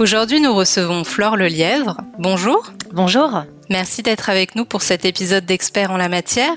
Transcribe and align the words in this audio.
Aujourd'hui, 0.00 0.40
nous 0.40 0.52
recevons 0.52 1.04
Flore 1.04 1.36
Lelièvre. 1.36 1.98
Bonjour. 2.18 2.72
Bonjour. 2.92 3.44
Merci 3.70 4.02
d'être 4.02 4.28
avec 4.28 4.56
nous 4.56 4.64
pour 4.64 4.82
cet 4.82 5.04
épisode 5.04 5.46
d'Experts 5.46 5.92
en 5.92 5.96
la 5.96 6.08
matière. 6.08 6.56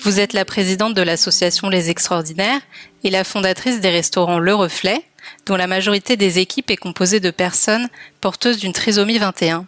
Vous 0.00 0.20
êtes 0.20 0.34
la 0.34 0.44
présidente 0.44 0.92
de 0.92 1.00
l'association 1.00 1.70
Les 1.70 1.88
Extraordinaires 1.88 2.60
et 3.02 3.08
la 3.08 3.24
fondatrice 3.24 3.80
des 3.80 3.88
restaurants 3.88 4.38
Le 4.38 4.54
Reflet, 4.54 5.02
dont 5.46 5.56
la 5.56 5.66
majorité 5.66 6.16
des 6.16 6.38
équipes 6.38 6.70
est 6.70 6.76
composée 6.76 7.20
de 7.20 7.30
personnes 7.30 7.88
porteuses 8.20 8.58
d'une 8.58 8.74
trisomie 8.74 9.18
21. 9.18 9.64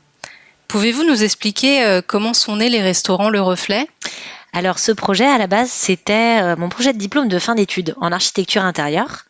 Pouvez-vous 0.68 1.04
nous 1.04 1.24
expliquer 1.24 1.84
euh, 1.84 2.02
comment 2.06 2.34
sont 2.34 2.56
nés 2.56 2.68
les 2.68 2.82
restaurants 2.82 3.30
Le 3.30 3.40
Reflet? 3.40 3.88
Alors 4.56 4.78
ce 4.78 4.90
projet 4.90 5.26
à 5.26 5.36
la 5.36 5.46
base 5.48 5.68
c'était 5.68 6.40
euh, 6.40 6.56
mon 6.56 6.70
projet 6.70 6.94
de 6.94 6.98
diplôme 6.98 7.28
de 7.28 7.38
fin 7.38 7.54
d'études 7.54 7.94
en 8.00 8.10
architecture 8.10 8.64
intérieure. 8.64 9.26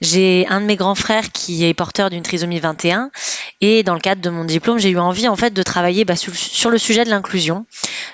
J'ai 0.00 0.46
un 0.48 0.62
de 0.62 0.66
mes 0.66 0.76
grands 0.76 0.94
frères 0.94 1.30
qui 1.30 1.66
est 1.66 1.74
porteur 1.74 2.08
d'une 2.08 2.22
trisomie 2.22 2.58
21 2.58 3.10
et 3.60 3.82
dans 3.82 3.92
le 3.92 4.00
cadre 4.00 4.22
de 4.22 4.30
mon 4.30 4.46
diplôme 4.46 4.78
j'ai 4.78 4.88
eu 4.88 4.98
envie 4.98 5.28
en 5.28 5.36
fait 5.36 5.50
de 5.50 5.62
travailler 5.62 6.06
bah, 6.06 6.16
sur, 6.16 6.70
le 6.70 6.78
sujet 6.78 7.04
de 7.04 7.10
l'inclusion 7.10 7.66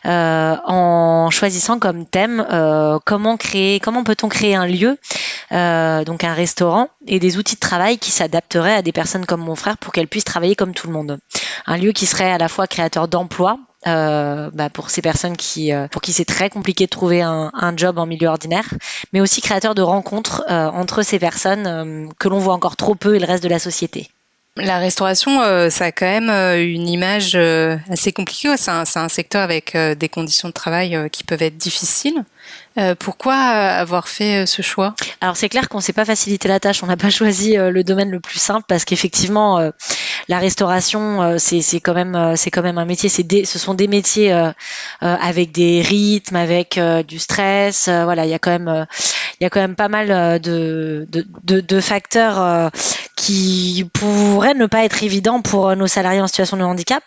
euh, 0.05 0.57
en 0.65 1.31
choisissant 1.31 1.79
comme 1.79 2.05
thème 2.07 2.45
euh, 2.51 2.99
comment 3.05 3.37
créer 3.37 3.79
comment 3.79 4.03
peut-on 4.03 4.29
créer 4.29 4.57
un 4.57 4.67
lieu 4.67 4.99
donc 5.53 6.25
un 6.25 6.35
restaurant 6.35 6.89
et 7.07 7.21
des 7.21 7.39
outils 7.39 7.55
de 7.55 7.61
travail 7.61 7.99
qui 7.99 8.11
s'adapteraient 8.11 8.75
à 8.75 8.83
des 8.83 8.93
personnes 8.93 9.27
comme 9.27 9.43
mon 9.43 9.55
frère 9.55 9.79
pour 9.79 9.93
qu'elles 9.93 10.09
puissent 10.09 10.25
travailler 10.25 10.57
comme 10.57 10.75
tout 10.75 10.89
le 10.89 10.93
monde. 10.93 11.19
Un 11.67 11.77
lieu 11.77 11.93
qui 11.93 12.05
serait 12.05 12.31
à 12.31 12.37
la 12.37 12.49
fois 12.49 12.67
créateur 12.67 13.09
d'emplois 13.09 13.59
euh, 13.87 14.51
bah, 14.53 14.71
pour 14.71 14.91
ces 14.91 15.03
personnes 15.03 15.37
qui, 15.37 15.73
euh, 15.73 15.87
pour 15.87 16.03
qui 16.03 16.13
c'est 16.13 16.25
très 16.25 16.51
compliqué 16.51 16.87
de 16.87 16.91
trouver 16.91 17.23
un, 17.23 17.53
un, 17.55 17.77
job 17.77 17.99
en 17.99 18.07
milieu 18.07 18.27
ordinaire, 18.27 18.75
mais 19.13 19.21
aussi 19.21 19.41
créateur 19.41 19.77
de 19.77 19.83
rencontres 19.83 20.43
euh, 20.51 20.67
entre 20.67 21.03
ces 21.03 21.21
personnes 21.21 22.09
que 22.19 22.29
l'on 22.29 22.41
voit 22.41 22.55
encore 22.55 22.75
trop 22.75 22.97
peu 22.97 23.15
et 23.15 23.21
le 23.21 23.27
reste 23.27 23.45
de 23.45 23.49
la 23.49 23.61
société. 23.61 24.11
La 24.57 24.79
restauration, 24.79 25.41
ça 25.71 25.85
a 25.85 25.93
quand 25.93 26.07
même 26.07 26.31
une 26.59 26.89
image 26.89 27.37
assez 27.89 28.11
compliquée. 28.11 28.57
C'est 28.57 28.73
un, 28.73 28.83
un, 28.93 29.09
secteur 29.09 29.43
avec 29.43 29.77
des 29.77 30.09
conditions 30.09 30.49
de 30.49 30.53
travail 30.53 31.09
qui 31.13 31.23
peuvent 31.23 31.43
être 31.43 31.57
difficiles. 31.57 32.25
Pourquoi 32.99 33.37
avoir 33.37 34.09
fait 34.09 34.47
ce 34.47 34.61
choix? 34.63 34.97
Alors 35.21 35.37
c'est 35.37 35.49
clair 35.49 35.69
qu'on 35.69 35.79
ne 35.79 35.83
s'est 35.83 35.93
pas 35.93 36.05
facilité 36.05 36.49
la 36.49 36.59
tâche, 36.59 36.83
on 36.83 36.87
n'a 36.87 36.97
pas 36.97 37.11
choisi 37.11 37.55
le 37.55 37.85
domaine 37.85 38.11
le 38.11 38.19
plus 38.19 38.41
simple 38.41 38.65
parce 38.67 38.85
qu'effectivement 38.85 39.71
la 40.29 40.39
restauration 40.39 41.37
c'est 41.39 41.81
quand 41.81 41.95
même 41.95 42.35
c'est 42.37 42.51
quand 42.51 42.63
même 42.63 42.79
un 42.79 42.85
métier, 42.85 43.09
c'est 43.09 43.27
ce 43.45 43.59
sont 43.59 43.75
des 43.75 43.89
métiers 43.89 44.33
avec 45.01 45.53
des 45.53 45.83
rythmes, 45.83 46.37
avec 46.37 46.79
du 47.07 47.19
stress, 47.19 47.89
voilà 47.89 48.25
il 48.25 48.31
y 48.31 48.35
a 48.35 48.39
quand 48.39 48.51
même 48.51 48.87
il 49.41 49.47
y 49.47 49.51
quand 49.51 49.61
même 49.61 49.77
pas 49.77 49.89
mal 49.89 50.41
de, 50.41 51.07
de, 51.11 51.27
de, 51.45 51.61
de 51.61 51.81
facteurs 51.81 52.71
qui 53.17 53.89
pourraient 53.93 54.55
ne 54.55 54.67
pas 54.67 54.85
être 54.85 55.03
évidents 55.03 55.43
pour 55.43 55.75
nos 55.77 55.87
salariés 55.87 56.21
en 56.21 56.27
situation 56.27 56.57
de 56.57 56.63
handicap, 56.65 57.03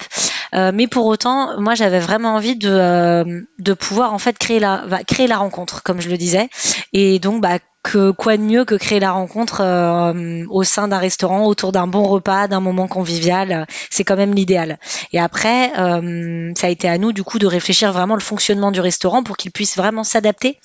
mais 0.53 0.87
pour 0.87 1.05
autant 1.05 1.59
moi 1.59 1.75
j'avais 1.75 1.99
vraiment 1.99 2.35
envie 2.35 2.55
de, 2.55 3.45
de 3.59 3.73
pouvoir 3.73 4.13
en 4.13 4.19
fait 4.19 4.37
créer 4.37 4.59
la 4.59 4.83
créer 5.07 5.27
la 5.27 5.37
rencontre 5.37 5.83
comme 5.83 6.01
je 6.01 6.09
le 6.09 6.17
disais. 6.17 6.49
Et 6.93 7.19
donc, 7.19 7.41
bah, 7.41 7.59
que 7.83 8.11
quoi 8.11 8.37
de 8.37 8.43
mieux 8.43 8.63
que 8.63 8.75
créer 8.75 8.99
la 8.99 9.11
rencontre 9.11 9.61
euh, 9.61 10.45
au 10.49 10.63
sein 10.63 10.87
d'un 10.87 10.97
restaurant 10.97 11.45
autour 11.45 11.71
d'un 11.71 11.87
bon 11.87 12.03
repas, 12.03 12.47
d'un 12.47 12.59
moment 12.59 12.87
convivial, 12.87 13.65
c'est 13.89 14.03
quand 14.03 14.15
même 14.15 14.33
l'idéal. 14.33 14.77
Et 15.13 15.19
après, 15.19 15.71
euh, 15.79 16.51
ça 16.55 16.67
a 16.67 16.69
été 16.69 16.87
à 16.87 16.97
nous 16.97 17.11
du 17.11 17.23
coup 17.23 17.39
de 17.39 17.47
réfléchir 17.47 17.91
vraiment 17.91 18.15
le 18.15 18.21
fonctionnement 18.21 18.71
du 18.71 18.81
restaurant 18.81 19.23
pour 19.23 19.37
qu'il 19.37 19.51
puisse 19.51 19.77
vraiment 19.77 20.03
s'adapter 20.03 20.59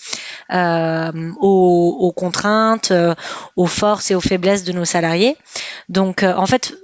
euh, 0.53 1.11
aux, 1.41 1.97
aux, 2.01 2.13
contraintes, 2.13 2.93
aux 3.57 3.67
forces 3.67 4.11
et 4.11 4.15
aux 4.15 4.21
faiblesses 4.21 4.65
de 4.65 4.73
nos 4.73 4.85
salariés. 4.85 5.37
Donc 5.89 6.23
en 6.23 6.47
fait, 6.47 6.75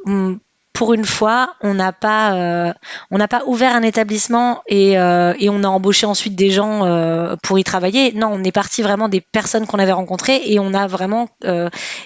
pour 0.72 0.94
une 0.94 1.04
fois, 1.04 1.54
on 1.60 1.74
n'a 1.74 1.92
pas, 1.92 2.34
euh, 2.34 2.72
on 3.10 3.18
n'a 3.18 3.28
pas 3.28 3.42
ouvert 3.46 3.74
un 3.74 3.82
établissement 3.82 4.62
et, 4.66 4.98
euh, 4.98 5.34
on 5.42 5.64
a 5.64 5.68
embauché 5.68 6.06
ensuite 6.06 6.34
des 6.34 6.50
gens 6.50 6.84
euh, 6.84 7.36
pour 7.42 7.58
y 7.58 7.64
travailler. 7.64 8.12
Non, 8.12 8.30
on 8.32 8.42
est 8.42 8.52
parti 8.52 8.82
vraiment 8.82 9.08
des 9.08 9.20
personnes 9.20 9.66
qu'on 9.66 9.78
avait 9.78 9.92
rencontrées 9.92 10.40
et 10.46 10.58
on 10.58 10.72
a 10.72 10.86
vraiment 10.86 11.28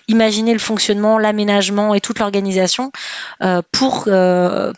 imaginé 0.09 0.53
le 0.53 0.59
fonctionnement, 0.59 1.19
l'aménagement 1.19 1.95
et 1.95 2.01
toute 2.01 2.19
l'organisation 2.19 2.91
pour 3.71 4.09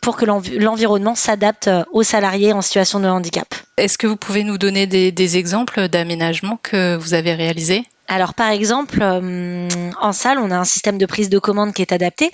pour 0.02 0.16
que 0.16 0.24
l'environnement 0.24 1.14
s'adapte 1.14 1.70
aux 1.92 2.02
salariés 2.02 2.52
en 2.52 2.60
situation 2.60 3.00
de 3.00 3.08
handicap. 3.08 3.54
Est-ce 3.78 3.96
que 3.96 4.06
vous 4.06 4.16
pouvez 4.16 4.44
nous 4.44 4.58
donner 4.58 4.86
des, 4.86 5.12
des 5.12 5.36
exemples 5.38 5.88
d'aménagement 5.88 6.58
que 6.62 6.96
vous 6.96 7.14
avez 7.14 7.34
réalisés? 7.34 7.84
Alors 8.08 8.32
par 8.32 8.48
exemple, 8.50 9.00
euh, 9.02 9.68
en 10.00 10.12
salle, 10.12 10.38
on 10.38 10.50
a 10.50 10.56
un 10.56 10.64
système 10.64 10.96
de 10.96 11.04
prise 11.04 11.28
de 11.28 11.38
commande 11.38 11.74
qui 11.74 11.82
est 11.82 11.92
adapté, 11.92 12.30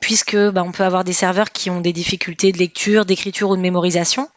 puisque 0.00 0.36
bah, 0.36 0.62
on 0.64 0.70
peut 0.70 0.84
avoir 0.84 1.02
des 1.02 1.12
serveurs 1.12 1.50
qui 1.50 1.68
ont 1.68 1.80
des 1.80 1.92
difficultés 1.92 2.52
de 2.52 2.58
lecture, 2.58 3.04
d'écriture 3.04 3.50
ou 3.50 3.56
de 3.56 3.60
mémorisation. 3.60 4.28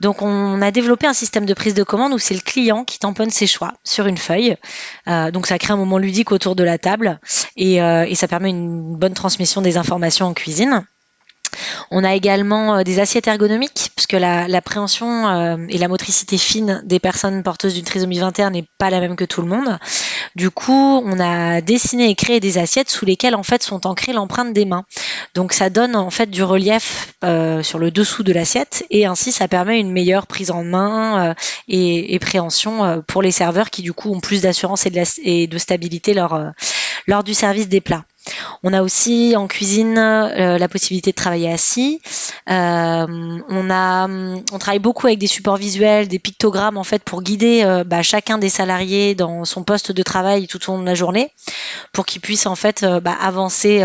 Donc 0.00 0.20
on 0.20 0.60
a 0.60 0.70
développé 0.70 1.06
un 1.06 1.14
système 1.14 1.46
de 1.46 1.54
prise 1.54 1.72
de 1.72 1.82
commande 1.82 2.12
où 2.12 2.18
c'est 2.18 2.34
le 2.34 2.40
client 2.40 2.84
qui 2.84 2.98
tamponne 2.98 3.30
ses 3.30 3.46
choix 3.46 3.72
sur 3.82 4.06
une 4.06 4.18
feuille. 4.18 4.56
Euh, 5.08 5.30
donc 5.30 5.46
ça 5.46 5.58
crée 5.58 5.72
un 5.72 5.78
moment 5.78 5.96
ludique 5.96 6.32
autour 6.32 6.54
de 6.54 6.64
la 6.64 6.76
table 6.76 7.18
et, 7.56 7.80
euh, 7.82 8.04
et 8.06 8.14
ça 8.14 8.28
permet 8.28 8.50
une 8.50 8.94
bonne 8.96 9.14
transmission 9.14 9.62
des 9.62 9.78
informations 9.78 10.26
en 10.26 10.34
cuisine. 10.34 10.84
On 11.90 12.04
a 12.04 12.14
également 12.14 12.76
euh, 12.76 12.82
des 12.82 13.00
assiettes 13.00 13.26
ergonomiques, 13.26 13.90
puisque 13.94 14.12
la, 14.12 14.60
préhension 14.62 15.28
euh, 15.28 15.56
et 15.68 15.78
la 15.78 15.88
motricité 15.88 16.38
fine 16.38 16.82
des 16.84 16.98
personnes 16.98 17.42
porteuses 17.42 17.74
d'une 17.74 17.84
trisomie 17.84 18.18
21 18.18 18.50
n'est 18.50 18.68
pas 18.78 18.90
la 18.90 19.00
même 19.00 19.16
que 19.16 19.24
tout 19.24 19.42
le 19.42 19.48
monde. 19.48 19.78
Du 20.34 20.50
coup, 20.50 21.02
on 21.04 21.20
a 21.20 21.60
dessiné 21.60 22.10
et 22.10 22.14
créé 22.14 22.40
des 22.40 22.58
assiettes 22.58 22.90
sous 22.90 23.04
lesquelles 23.04 23.34
en 23.34 23.42
fait 23.42 23.62
sont 23.62 23.86
ancrées 23.86 24.12
l'empreinte 24.12 24.52
des 24.52 24.64
mains. 24.64 24.84
Donc 25.34 25.52
ça 25.52 25.70
donne 25.70 25.96
en 25.96 26.10
fait 26.10 26.30
du 26.30 26.42
relief 26.42 27.14
euh, 27.24 27.62
sur 27.62 27.78
le 27.78 27.90
dessous 27.90 28.22
de 28.22 28.32
l'assiette 28.32 28.84
et 28.90 29.06
ainsi 29.06 29.32
ça 29.32 29.48
permet 29.48 29.78
une 29.78 29.92
meilleure 29.92 30.26
prise 30.26 30.50
en 30.50 30.64
main 30.64 31.34
et, 31.68 32.18
préhension 32.20 33.02
pour 33.06 33.22
les 33.22 33.30
serveurs 33.30 33.70
qui 33.70 33.82
du 33.82 33.92
coup 33.92 34.12
ont 34.12 34.20
plus 34.20 34.42
d'assurance 34.42 34.86
et, 34.86 35.46
de 35.46 35.58
stabilité 35.58 36.14
lors 36.14 37.24
du 37.24 37.34
service 37.34 37.68
des 37.68 37.80
plats. 37.80 38.04
On 38.62 38.72
a 38.72 38.82
aussi 38.82 39.34
en 39.36 39.46
cuisine 39.46 39.98
euh, 39.98 40.58
la 40.58 40.68
possibilité 40.68 41.10
de 41.10 41.16
travailler 41.16 41.52
assis. 41.52 42.00
Euh, 42.50 43.06
on 43.48 43.70
a, 43.70 44.08
on 44.08 44.58
travaille 44.58 44.80
beaucoup 44.80 45.06
avec 45.06 45.18
des 45.18 45.26
supports 45.26 45.56
visuels, 45.56 46.08
des 46.08 46.18
pictogrammes 46.18 46.76
en 46.76 46.84
fait 46.84 47.02
pour 47.02 47.22
guider 47.22 47.62
euh, 47.64 47.84
bah, 47.84 48.02
chacun 48.02 48.38
des 48.38 48.48
salariés 48.48 49.14
dans 49.14 49.44
son 49.44 49.62
poste 49.62 49.92
de 49.92 50.02
travail 50.02 50.46
tout 50.46 50.70
au 50.70 50.74
long 50.74 50.80
de 50.80 50.86
la 50.86 50.94
journée, 50.94 51.30
pour 51.92 52.06
qu'ils 52.06 52.20
puissent 52.20 52.46
en 52.46 52.56
fait 52.56 52.84
bah, 53.02 53.16
avancer 53.20 53.84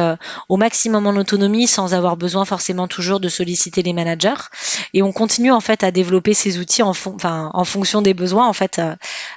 au 0.49 0.57
maximum 0.57 1.07
en 1.07 1.11
autonomie 1.11 1.67
sans 1.67 1.93
avoir 1.93 2.17
besoin 2.17 2.45
forcément 2.45 2.87
toujours 2.87 3.19
de 3.19 3.29
solliciter 3.29 3.83
les 3.83 3.93
managers. 3.93 4.49
Et 4.93 5.01
on 5.03 5.11
continue 5.11 5.51
en 5.51 5.61
fait 5.61 5.83
à 5.83 5.91
développer 5.91 6.33
ces 6.33 6.59
outils 6.59 6.83
en, 6.83 6.93
en 7.23 7.63
fonction 7.63 8.01
des 8.01 8.13
besoins. 8.13 8.47
En 8.47 8.53
fait, 8.53 8.81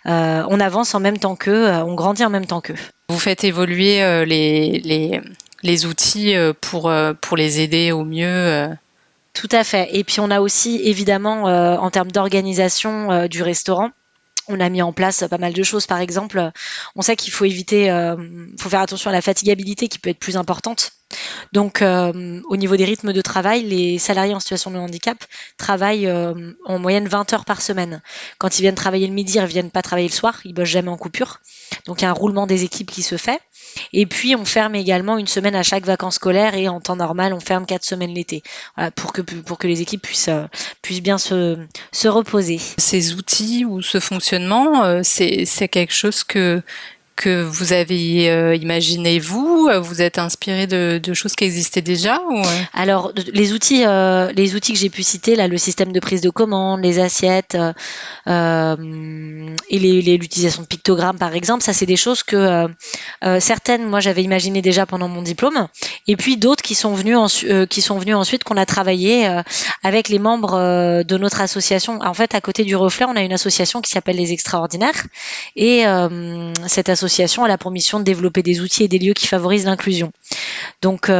on 0.05 0.61
avance 0.61 0.95
en 0.95 1.01
même 1.01 1.19
temps 1.19 1.37
qu'eux, 1.37 1.69
on 1.69 1.95
grandit 1.95 2.25
en 2.25 2.31
même 2.31 2.47
temps 2.47 2.61
qu'eux. 2.61 2.75
Vous 3.09 3.19
faites 3.19 3.45
évoluer 3.45 4.03
euh, 4.03 4.25
les, 4.25 4.81
les, 4.81 5.21
les, 5.63 5.87
outils 5.87 6.35
euh, 6.35 6.53
pour, 6.59 6.89
euh, 6.89 7.13
pour 7.13 7.37
les 7.37 7.61
aider 7.61 7.93
au 7.93 8.05
mieux 8.05 8.69
Tout 9.35 9.49
à 9.53 9.62
fait. 9.62 9.89
Et 9.93 10.05
puis 10.05 10.21
on 10.21 10.31
a 10.31 10.41
aussi 10.41 10.81
évidemment 10.85 11.45
en 11.45 11.91
termes 11.91 12.11
d'organisation 12.11 13.27
du 13.27 13.43
restaurant, 13.43 13.91
on 14.49 14.61
a 14.61 14.69
mis 14.69 14.83
en 14.83 14.93
place 14.93 15.25
pas 15.29 15.39
mal 15.39 15.53
de 15.53 15.62
choses. 15.62 15.87
Par 15.87 15.99
exemple, 15.99 16.51
on 16.97 17.03
sait 17.03 17.17
qu'il 17.17 17.33
faut 17.33 17.45
éviter, 17.45 17.89
faut 18.59 18.69
faire 18.69 18.81
attention 18.81 19.11
à 19.11 19.12
la 19.12 19.23
fatigabilité 19.23 19.89
qui 19.89 19.99
peut 19.99 20.11
être 20.11 20.19
plus 20.19 20.37
importante. 20.37 20.93
Donc, 21.52 21.82
euh, 21.82 22.40
au 22.49 22.56
niveau 22.56 22.76
des 22.76 22.84
rythmes 22.84 23.12
de 23.12 23.20
travail, 23.20 23.62
les 23.62 23.99
salariés 23.99 24.34
en 24.34 24.40
situation 24.40 24.70
de 24.70 24.78
handicap 24.78 25.19
travaillent 25.56 26.06
euh, 26.06 26.52
en 26.64 26.78
moyenne 26.78 27.08
20 27.08 27.32
heures 27.32 27.44
par 27.44 27.62
semaine. 27.62 28.02
Quand 28.38 28.58
ils 28.58 28.62
viennent 28.62 28.75
travailler 28.75 29.06
le 29.06 29.12
midi, 29.12 29.34
ils 29.37 29.43
ne 29.43 29.46
viennent 29.46 29.70
pas 29.70 29.82
travailler 29.82 30.08
le 30.08 30.14
soir, 30.14 30.40
ils 30.44 30.55
bossent 30.55 30.69
jamais 30.69 30.90
en 30.90 30.96
coupure. 30.96 31.40
Donc, 31.87 32.00
il 32.00 32.05
y 32.05 32.06
a 32.06 32.11
un 32.11 32.14
roulement 32.14 32.46
des 32.46 32.64
équipes 32.64 32.90
qui 32.90 33.02
se 33.02 33.16
fait. 33.16 33.40
Et 33.93 34.06
puis, 34.06 34.37
on 34.37 34.44
ferme 34.44 34.75
également 34.75 35.19
une 35.19 35.26
semaine 35.26 35.55
à 35.55 35.62
chaque 35.62 35.84
vacances 35.84 36.16
scolaires 36.16 36.55
et 36.55 36.69
en 36.69 36.81
temps 36.81 36.96
normal, 36.96 37.32
on 37.32 37.40
ferme 37.40 37.66
quatre 37.66 37.84
semaines 37.84 38.12
l'été 38.14 38.43
pour, 38.94 39.12
que, 39.12 39.22
pour 39.22 39.58
que 39.58 39.66
les 39.66 39.81
équipes 39.81 40.02
puissent, 40.02 40.31
puissent 40.82 41.02
bien 41.02 41.19
se, 41.19 41.58
se 41.93 42.08
reposer. 42.08 42.61
Ces 42.78 43.14
outils 43.14 43.64
ou 43.64 43.82
ce 43.82 44.00
fonctionnement, 44.00 44.84
euh, 44.84 45.00
c'est 45.02 45.69
quelque 45.69 45.93
chose 45.93 46.25
que 46.25 46.62
que 47.16 47.43
vous 47.43 47.72
avez 47.72 48.31
euh, 48.31 48.56
imaginé 48.56 49.19
vous 49.19 49.70
Vous 49.81 50.02
êtes 50.02 50.19
inspiré 50.19 50.66
de, 50.66 51.14
choses 51.14 51.34
qui 51.34 51.44
existaient 51.44 51.82
déjà 51.82 52.20
ou... 52.28 52.43
Alors 52.72 53.12
les 53.32 53.52
outils, 53.52 53.84
euh, 53.87 54.32
les 54.32 54.56
outils 54.56 54.72
que 54.72 54.78
j'ai 54.78 54.90
pu 54.90 55.02
citer 55.02 55.37
là, 55.37 55.46
le 55.46 55.58
système 55.58 55.93
de 55.93 56.00
prise 56.00 56.20
de 56.20 56.31
commande, 56.31 56.82
les 56.82 56.99
assiettes 56.99 57.56
euh, 58.26 59.55
et 59.69 59.78
l'utilisation 59.78 60.62
de 60.62 60.66
pictogrammes 60.66 61.19
par 61.19 61.34
exemple, 61.34 61.62
ça 61.62 61.72
c'est 61.72 61.87
des 61.87 61.96
choses 61.96 62.22
que 62.22 62.66
certaines 63.38 63.88
moi 63.88 64.00
j'avais 64.00 64.22
imaginé 64.22 64.61
déjà 64.61 64.87
pendant 64.87 65.08
mon 65.08 65.22
diplôme, 65.22 65.69
et 66.08 66.16
puis 66.16 66.37
d'autres 66.37 66.62
qui 66.62 66.75
sont 66.75 66.94
venus 66.94 67.16
ensuite 67.16 68.44
qu'on 68.44 68.56
a 68.56 68.66
travaillé 68.66 69.28
avec 69.82 70.08
les 70.08 70.19
membres 70.19 71.02
de 71.02 71.19
notre 71.19 71.40
association. 71.40 72.00
En 72.00 72.14
fait, 72.14 72.34
à 72.34 72.40
côté 72.40 72.64
du 72.64 72.76
Reflet, 72.76 73.06
on 73.08 73.16
a 73.16 73.22
une 73.22 73.32
association 73.32 73.81
qui 73.81 73.90
s'appelle 73.90 74.16
les 74.16 74.32
Extraordinaires, 74.32 75.05
et 75.55 75.84
cette 76.66 76.88
association 76.88 77.04
l'association 77.05 77.45
a 77.45 77.49
la 77.49 77.59
pour 77.59 77.71
mission 77.71 77.99
de 77.99 78.05
développer 78.05 78.43
des 78.43 78.61
outils 78.61 78.85
et 78.85 78.89
des 78.89 78.99
lieux 78.99 79.12
qui 79.12 79.27
favorisent 79.27 79.67
l'inclusion. 79.67 80.11
Donc, 80.81 81.11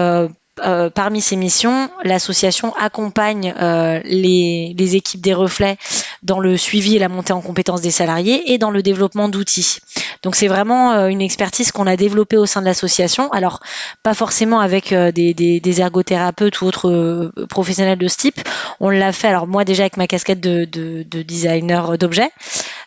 euh, 0.61 0.75
euh, 0.75 0.91
parmi 0.91 1.21
ces 1.21 1.37
missions, 1.37 1.89
l'association 2.03 2.75
accompagne 2.77 3.55
euh, 3.61 4.01
les, 4.05 4.97
équipes 4.97 5.21
des 5.21 5.35
reflets 5.35 5.77
dans 6.23 6.41
le 6.41 6.57
suivi 6.57 6.97
et 6.97 6.99
la 6.99 7.09
montée 7.09 7.33
en 7.33 7.41
compétences 7.41 7.81
des 7.81 7.91
salariés 7.91 8.53
et 8.53 8.59
dans 8.59 8.71
le 8.71 8.83
développement 8.83 9.29
d'outils. 9.29 9.79
Donc 10.23 10.37
c'est 10.37 10.49
vraiment 10.49 11.07
une 11.07 11.21
expertise 11.21 11.73
qu'on 11.73 11.87
a 11.87 11.97
développée 11.97 12.37
au 12.37 12.47
sein 12.47 12.61
de 12.61 12.67
l'association. 12.67 13.31
Alors 13.33 13.61
pas 14.03 14.15
forcément 14.15 14.61
avec 14.61 14.93
des, 14.93 15.81
ergothérapeutes 15.81 16.61
ou 16.61 16.67
autres 16.67 17.33
professionnels 17.49 17.99
de 17.99 18.09
ce 18.09 18.17
type. 18.17 18.41
On 18.81 18.91
l'a 18.91 19.13
fait. 19.13 19.29
Alors 19.29 19.47
moi 19.47 19.65
déjà 19.65 19.85
avec 19.85 19.97
ma 19.97 20.07
casquette 20.07 20.41
de, 20.41 20.65
de 20.65 21.23
designer 21.23 21.99
d'objets, 21.99 22.31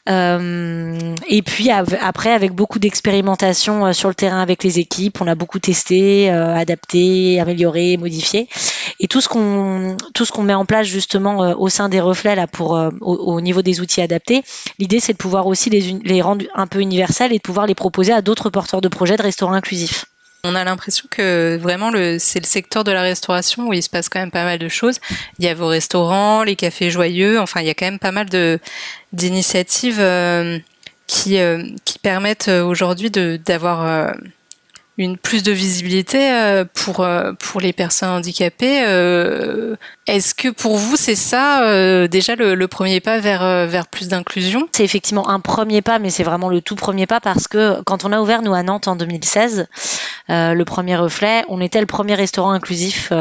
euh, 0.10 1.16
et 1.28 1.42
puis 1.42 1.70
après, 1.70 2.32
avec 2.32 2.54
beaucoup 2.54 2.80
d'expérimentation 2.80 3.88
euh, 3.88 3.94
sur 3.94 4.08
le 4.08 4.16
terrain 4.16 4.42
avec 4.42 4.64
les 4.64 4.80
équipes, 4.80 5.20
on 5.22 5.28
a 5.28 5.36
beaucoup 5.36 5.60
testé, 5.60 6.32
euh, 6.32 6.56
adapté, 6.56 7.40
modifié. 7.98 8.48
Et 9.00 9.08
tout 9.08 9.22
ce 9.22 9.28
qu'on 9.28 9.98
tout 10.14 10.26
ce 10.26 10.32
qu'on 10.32 10.44
met 10.44 10.54
en 10.54 10.66
place 10.66 10.88
justement 10.88 11.40
au 11.60 11.70
sein 11.70 11.90
des 11.90 12.00
reflets 12.00 12.36
là 12.36 12.48
pour 12.48 12.80
au, 13.02 13.42
niveau 13.42 13.62
des 13.62 13.80
outils 13.82 14.02
adaptés, 14.02 14.44
l'idée 14.80 15.00
c'est 15.00 15.14
de 15.14 15.18
pouvoir 15.18 15.48
aussi 15.48 15.70
les, 15.70 16.00
les 16.04 16.22
rendre 16.22 16.46
un 16.56 16.68
peu 16.68 16.80
universels 16.80 17.32
et 17.34 17.38
de 17.38 17.42
pouvoir 17.42 17.68
les 17.68 17.76
proposer 17.76 18.14
à 18.14 18.22
d'autres 18.22 18.50
porteurs 18.50 18.82
de 18.82 18.88
projets 18.88 19.18
de 19.18 19.24
restaurants 19.24 19.54
inclusifs. 19.54 20.06
On 20.44 20.56
a 20.56 20.64
l'impression 20.64 21.06
que 21.10 21.58
vraiment 21.58 21.92
c'est 22.20 22.40
le 22.40 22.46
secteur 22.46 22.84
de 22.84 22.92
la 22.92 23.02
restauration 23.02 23.68
où 23.68 23.74
il 23.74 23.82
se 23.84 23.90
passe 23.90 24.08
quand 24.08 24.20
même 24.20 24.32
pas 24.32 24.44
mal 24.44 24.60
de 24.60 24.70
choses. 24.70 25.00
Il 25.40 25.46
y 25.46 25.48
a 25.48 25.54
vos 25.54 25.68
restaurants, 25.68 26.44
les 26.44 26.56
cafés 26.56 26.92
joyeux, 26.92 27.40
enfin 27.40 27.62
il 27.62 27.68
y 27.68 27.70
a 27.70 27.74
quand 27.74 27.86
même 27.86 28.00
pas 28.00 28.12
mal 28.12 28.30
de 28.30 28.60
d'initiatives 29.14 30.00
euh, 30.00 30.60
qui 31.08 31.40
euh, 31.40 31.64
qui 31.86 32.00
permettent 32.00 32.50
euh, 32.50 32.64
aujourd'hui 32.64 33.10
d'avoir 33.12 34.14
une 34.98 35.18
plus 35.18 35.44
de 35.44 35.52
visibilité 35.52 36.32
euh, 36.32 36.66
pour 36.66 37.02
euh, 37.02 37.34
pour 37.34 37.62
les 37.62 37.74
personnes 37.74 38.10
handicapées. 38.10 38.84
Euh, 40.10 40.14
est-ce 40.14 40.34
que 40.34 40.50
pour 40.50 40.78
vous 40.78 40.96
c'est 40.96 41.16
ça 41.16 42.08
déjà 42.08 42.36
le, 42.36 42.68
premier 42.68 43.00
pas 43.00 43.20
vers 43.20 43.68
vers 43.68 43.88
plus 43.88 44.08
d'inclusion? 44.08 44.68
C'est 44.72 44.84
effectivement 44.84 45.30
un 45.30 45.40
premier 45.40 45.82
pas, 45.82 46.00
mais 46.00 46.10
c'est 46.10 46.24
vraiment 46.24 46.50
le 46.50 46.62
tout 46.62 46.76
premier 46.76 47.06
pas 47.06 47.20
parce 47.20 47.48
que 47.48 47.82
quand 47.84 48.06
on 48.06 48.12
a 48.12 48.20
ouvert 48.20 48.42
nous 48.42 48.54
à 48.54 48.64
Nantes 48.64 48.88
en 48.88 48.96
2016, 48.96 49.68
le 50.30 50.64
premier 50.64 50.96
reflet, 50.96 51.44
on 51.50 51.62
était 51.62 51.80
le 51.80 51.86
premier 51.86 52.16
restaurant 52.16 52.52
inclusif 52.52 53.12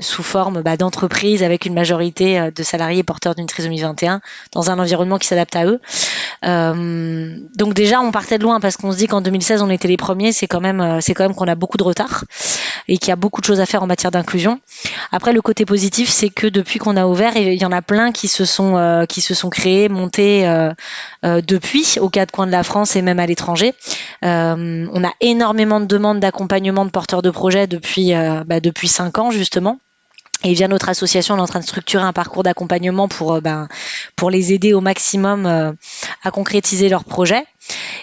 sous 0.00 0.22
forme 0.22 0.62
bah, 0.62 0.76
d'entreprise 0.76 1.42
avec 1.42 1.66
une 1.66 1.74
majorité 1.74 2.50
de 2.54 2.62
salariés 2.62 3.02
porteurs 3.02 3.34
d'une 3.34 3.46
trisomie 3.46 3.80
21 3.80 4.20
dans 4.52 4.70
un 4.70 4.78
environnement 4.78 5.18
qui 5.18 5.26
s'adapte 5.28 5.56
à 5.56 5.66
eux. 5.66 5.80
donc 6.42 7.74
déjà 7.74 8.00
on 8.00 8.12
partait 8.12 8.38
de 8.38 8.42
loin 8.42 8.60
parce 8.60 8.76
qu'on 8.76 8.92
se 8.92 8.96
dit 8.96 9.06
qu'en 9.06 9.20
2016 9.20 9.62
on 9.62 9.70
était 9.70 9.88
les 9.88 9.96
premiers, 9.96 10.32
c'est 10.32 10.46
quand 10.46 10.60
même 10.60 10.80
euh, 10.80 10.98
c'est 11.00 11.14
quand 11.14 11.24
même 11.24 11.34
qu'on 11.34 11.48
a 11.48 11.54
beaucoup 11.54 11.76
de 11.76 11.82
retard 11.82 12.24
et 12.88 12.98
qu'il 12.98 13.08
y 13.08 13.12
a 13.12 13.16
beaucoup 13.16 13.40
de 13.40 13.46
choses 13.46 13.60
à 13.60 13.66
faire 13.66 13.82
en 13.82 13.86
matière 13.86 14.10
d'inclusion. 14.10 14.43
Après 15.12 15.32
le 15.32 15.40
côté 15.40 15.64
positif, 15.64 16.08
c'est 16.08 16.28
que 16.28 16.46
depuis 16.46 16.78
qu'on 16.78 16.96
a 16.96 17.06
ouvert, 17.06 17.36
il 17.36 17.60
y 17.60 17.64
en 17.64 17.72
a 17.72 17.82
plein 17.82 18.12
qui 18.12 18.28
se 18.28 18.44
sont 18.44 18.76
euh, 18.76 19.04
créés, 19.50 19.88
montés 19.88 20.46
euh, 20.46 20.72
depuis 21.22 21.98
aux 22.00 22.08
quatre 22.08 22.30
coins 22.30 22.46
de 22.46 22.52
la 22.52 22.62
France 22.62 22.96
et 22.96 23.02
même 23.02 23.20
à 23.20 23.26
l'étranger. 23.26 23.74
on 24.22 25.04
a 25.04 25.12
énormément 25.20 25.80
de 25.80 25.86
demandes 25.86 26.20
d'accompagnement 26.20 26.84
de 26.84 26.90
porteurs 26.90 27.22
de 27.22 27.30
projets 27.30 27.66
depuis 27.66 28.12
bah, 28.46 28.60
depuis 28.60 28.88
cinq 28.88 29.18
ans 29.18 29.30
justement. 29.30 29.78
Et 30.42 30.52
via 30.52 30.68
notre 30.68 30.88
association, 30.88 31.34
on 31.34 31.38
est 31.38 31.42
en 31.42 31.46
train 31.46 31.60
de 31.60 31.64
structurer 31.64 32.02
un 32.02 32.12
parcours 32.12 32.42
d'accompagnement 32.42 33.08
pour, 33.08 33.34
euh, 33.34 33.40
ben, 33.40 33.68
pour 34.16 34.30
les 34.30 34.52
aider 34.52 34.74
au 34.74 34.80
maximum 34.80 35.46
euh, 35.46 35.72
à 36.22 36.30
concrétiser 36.30 36.88
leurs 36.88 37.04
projets. 37.04 37.44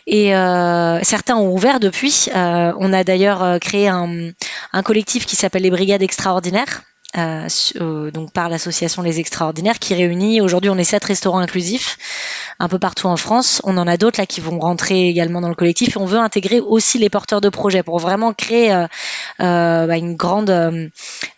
Et 0.08 0.36
euh, 0.36 1.00
certains 1.04 1.36
ont 1.36 1.54
ouvert 1.54 1.80
depuis. 1.80 2.30
on 2.34 2.94
a 2.94 3.04
d'ailleurs 3.04 3.60
créé 3.60 3.88
un, 3.88 4.32
un 4.74 4.84
collectif 4.84 5.26
qui 5.26 5.36
s'appelle 5.36 5.62
les 5.62 5.70
Brigades 5.70 6.02
Extraordinaires, 6.02 6.82
euh, 7.18 7.48
euh, 7.82 8.10
donc 8.10 8.32
par 8.32 8.48
l'association 8.48 9.02
Les 9.02 9.20
Extraordinaires 9.20 9.80
qui 9.80 9.94
réunit 9.94 10.40
aujourd'hui 10.40 10.70
on 10.70 10.78
est 10.78 10.86
sept 10.86 11.04
restaurants 11.04 11.40
inclusifs 11.40 11.98
un 12.60 12.70
peu 12.70 12.80
partout 12.80 13.08
en 13.08 13.18
France. 13.18 13.62
On 13.66 13.78
en 13.78 13.88
a 13.88 13.98
d'autres 13.98 14.20
là 14.20 14.26
qui 14.26 14.40
vont 14.40 14.60
rentrer 14.60 15.10
également 15.10 15.42
dans 15.42 15.50
le 15.50 15.56
collectif 15.56 15.96
et 15.96 16.00
on 16.00 16.06
veut 16.06 16.20
intégrer 16.20 16.60
aussi 16.62 17.00
les 17.00 17.10
porteurs 17.10 17.42
de 17.42 17.50
projets 17.50 17.84
pour 17.84 18.00
vraiment 18.00 18.34
créer 18.34 18.72
euh, 18.74 18.88
bah, 19.88 19.98
une 19.98 20.16
grande 20.16 20.52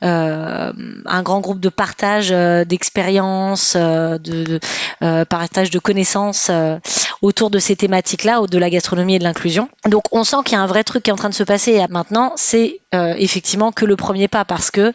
un 0.01 1.23
grand 1.23 1.39
groupe 1.39 1.59
de 1.59 1.69
partage 1.69 2.29
d'expériences, 2.67 3.75
de, 3.75 4.59
partage 5.23 5.69
de 5.69 5.79
connaissances 5.79 6.51
autour 7.21 7.49
de 7.49 7.59
ces 7.59 7.75
thématiques 7.75 8.25
là, 8.25 8.41
de 8.45 8.57
la 8.57 8.69
gastronomie 8.69 9.15
et 9.15 9.19
de 9.19 9.23
l'inclusion. 9.23 9.69
Donc 9.87 10.03
on 10.11 10.23
sent 10.23 10.37
qu'il 10.45 10.53
y 10.53 10.57
a 10.57 10.61
un 10.61 10.67
vrai 10.67 10.83
truc 10.83 11.03
qui 11.03 11.09
est 11.09 11.13
en 11.13 11.17
train 11.17 11.29
de 11.29 11.33
se 11.33 11.43
passer 11.43 11.83
maintenant, 11.89 12.33
c'est 12.35 12.81
effectivement 12.91 13.71
que 13.71 13.85
le 13.85 13.95
premier 13.95 14.27
pas 14.27 14.43
parce 14.43 14.69
que 14.71 14.93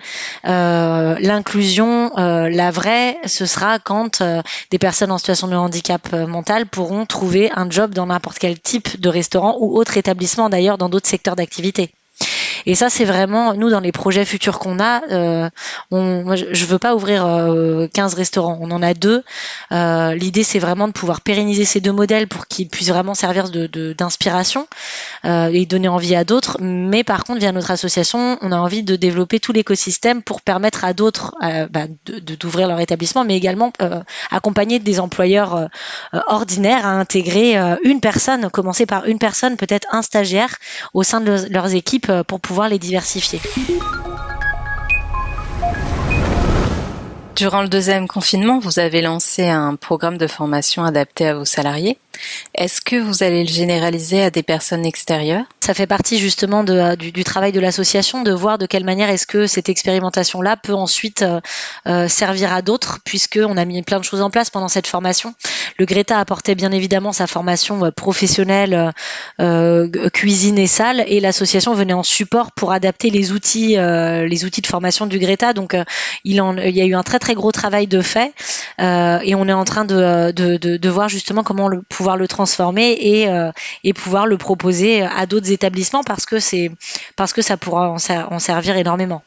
l'inclusion, 1.21 2.17
euh, 2.19 2.49
la 2.49 2.71
vraie, 2.71 3.17
ce 3.27 3.47
sera 3.47 3.79
quand 3.79 4.21
euh, 4.21 4.43
des 4.71 4.79
personnes 4.79 5.11
en 5.11 5.19
situation 5.19 5.49
de 5.49 5.57
handicap 5.57 6.13
mental 6.13 6.67
pourront 6.67 7.07
trouver 7.07 7.51
un 7.55 7.69
job 7.71 7.95
dans 7.95 8.07
n'importe 8.07 8.39
quel 8.39 8.59
type 8.59 9.01
de 9.01 9.09
restaurant 9.09 9.57
ou 9.61 9.77
autre 9.77 9.97
établissement 9.97 10.49
d'ailleurs 10.49 10.79
dans 10.79 10.89
d'autres 10.89 11.09
secteurs 11.09 11.37
d'activité. 11.37 11.91
Et 12.69 12.75
ça, 12.75 12.91
c'est 12.91 13.07
vraiment, 13.07 13.55
nous, 13.55 13.71
dans 13.71 13.81
les 13.81 13.93
projets 13.93 14.27
futurs 14.27 14.59
qu'on 14.59 14.79
a, 14.79 15.01
euh, 15.11 15.49
on, 15.91 16.37
je 16.37 16.65
veux 16.67 16.79
pas 16.79 16.95
ouvrir 16.95 17.23
15 17.23 17.25
euh, 17.27 18.15
restaurants. 18.15 18.59
On 18.61 18.71
en 18.71 18.83
a 18.83 18.93
deux. 18.93 19.25
Euh, 19.73 20.15
L'idée, 20.15 20.45
c'est 20.45 20.59
vraiment 20.59 20.87
de 20.87 20.93
pouvoir 20.93 21.23
pérenniser 21.23 21.65
ces 21.65 21.81
deux 21.81 21.93
modèles 21.93 22.29
pour 22.29 22.47
qu'ils 22.47 22.69
puissent 22.69 22.91
vraiment 22.91 23.15
servir 23.15 23.49
d'inspiration 23.49 24.69
euh, 25.25 25.49
et 25.51 25.65
donner 25.65 25.89
envie 25.89 26.15
à 26.15 26.25
d'autres. 26.25 26.59
Mais 26.61 27.05
par 27.05 27.25
contre, 27.25 27.41
via 27.41 27.53
notre 27.53 27.71
association, 27.71 28.37
on 28.43 28.53
a 28.53 28.59
envie 28.59 28.83
de 28.83 28.97
développer 28.97 29.41
tout 29.41 29.55
l'écosystème 29.55 30.23
pour 30.23 30.43
permettre 30.43 30.85
à 30.85 30.93
d'autres 30.93 31.35
bah, 31.71 31.87
d'ouvrir 32.39 32.69
leur 32.69 32.81
établissement, 32.81 33.25
mais 33.25 33.39
également 33.39 33.73
accompagner 34.31 34.79
des 34.79 35.01
employeurs 35.01 35.69
ordinaires 36.27 36.85
à 36.85 36.91
intégrer 36.91 37.57
une 37.83 38.01
personne, 38.01 38.51
commencer 38.51 38.85
par 38.85 39.07
une 39.07 39.19
personne, 39.19 39.57
peut-être 39.57 39.89
un 39.91 40.03
stagiaire 40.03 40.57
au 40.93 41.03
sein 41.03 41.23
de 41.23 41.47
leurs 41.51 41.75
équipes 41.75 42.13
pour 42.27 42.41
pouvoir 42.41 42.58
les 42.67 42.79
diversifier. 42.79 43.41
Durant 47.39 47.63
le 47.63 47.69
deuxième 47.69 48.09
confinement, 48.09 48.59
vous 48.59 48.81
avez 48.81 49.01
lancé 49.01 49.47
un 49.47 49.77
programme 49.77 50.19
de 50.19 50.27
formation 50.27 50.83
adapté 50.83 51.29
à 51.29 51.35
vos 51.35 51.45
salariés. 51.45 51.97
Est-ce 52.57 52.81
que 52.81 52.97
vous 52.97 53.23
allez 53.23 53.45
le 53.45 53.49
généraliser 53.49 54.23
à 54.23 54.31
des 54.31 54.43
personnes 54.43 54.85
extérieures? 54.85 55.45
Ça 55.61 55.73
fait 55.73 55.87
partie 55.87 56.19
justement 56.19 56.65
de, 56.65 56.97
du, 56.97 57.23
travail 57.23 57.53
de 57.53 57.61
l'association 57.61 58.25
de 58.25 58.33
voir 58.33 58.59
de 58.59 58.67
quelle 58.67 58.83
manière 58.83 59.09
est-ce 59.09 59.25
que 59.25 59.47
cette 59.47 59.69
expérimentation-là 59.69 60.57
peut 60.57 60.75
ensuite 60.75 61.23
euh, 61.23 61.41
euh 61.87 62.09
servir 62.09 62.53
à 62.53 62.61
d'autres, 62.61 62.99
puisqu'on 63.05 63.57
a 63.57 63.65
mis 63.65 63.81
plein 63.83 64.01
de 64.01 64.05
choses 64.05 64.21
en 64.21 64.31
place 64.31 64.51
pendant 64.51 64.67
cette 64.67 64.89
formation. 64.89 65.33
Le 65.79 65.87
Greta 65.87 66.19
apportait 66.19 66.57
bien 66.57 66.73
évidemment 66.73 67.13
sa 67.13 67.29
formation 67.29 67.85
euh, 67.85 67.91
professionnelle, 67.93 68.93
euh, 69.41 69.89
cuisine 70.11 70.59
et 70.59 70.67
salle, 70.67 71.05
et 71.07 71.21
l'association 71.21 71.73
venait 71.73 71.93
en 71.93 72.03
support 72.03 72.51
pour 72.51 72.73
adapter 72.73 73.11
les 73.11 73.31
outils, 73.31 73.79
euh, 73.79 74.27
les 74.27 74.45
outils 74.45 74.61
de 74.61 74.67
formation 74.67 75.07
du 75.07 75.21
Greta. 75.21 75.53
Donc 75.53 75.77
il 76.25 76.35
y 76.35 76.81
a 76.81 76.85
eu 76.85 76.95
un 76.95 77.03
très 77.03 77.21
très 77.21 77.28
gros 77.35 77.53
travail 77.53 77.87
de 77.87 78.01
fait, 78.01 78.33
et 78.79 79.35
on 79.35 79.49
est 79.49 79.53
en 79.53 79.65
train 79.65 79.85
de, 79.85 80.33
de, 80.33 80.57
de, 80.57 80.77
de 80.77 80.89
voir 80.89 81.09
justement 81.09 81.43
comment 81.43 81.69
le 81.69 81.83
pouvoir 81.83 82.17
le 82.17 82.29
transformer 82.29 82.97
et, 83.01 83.29
euh, 83.29 83.51
et 83.85 83.93
pouvoir 83.93 84.27
le 84.27 84.37
proposer 84.37 85.03
à 85.03 85.27
d'autres 85.27 85.51
établissements 85.51 86.05
parce 86.05 86.27
que 86.27 86.39
c'est 86.39 86.71
parce 87.17 87.33
que 87.33 87.43
ça 87.43 87.57
pourra 87.57 87.91
en, 87.91 88.39
servir 88.39 88.77
énormément. 88.77 89.23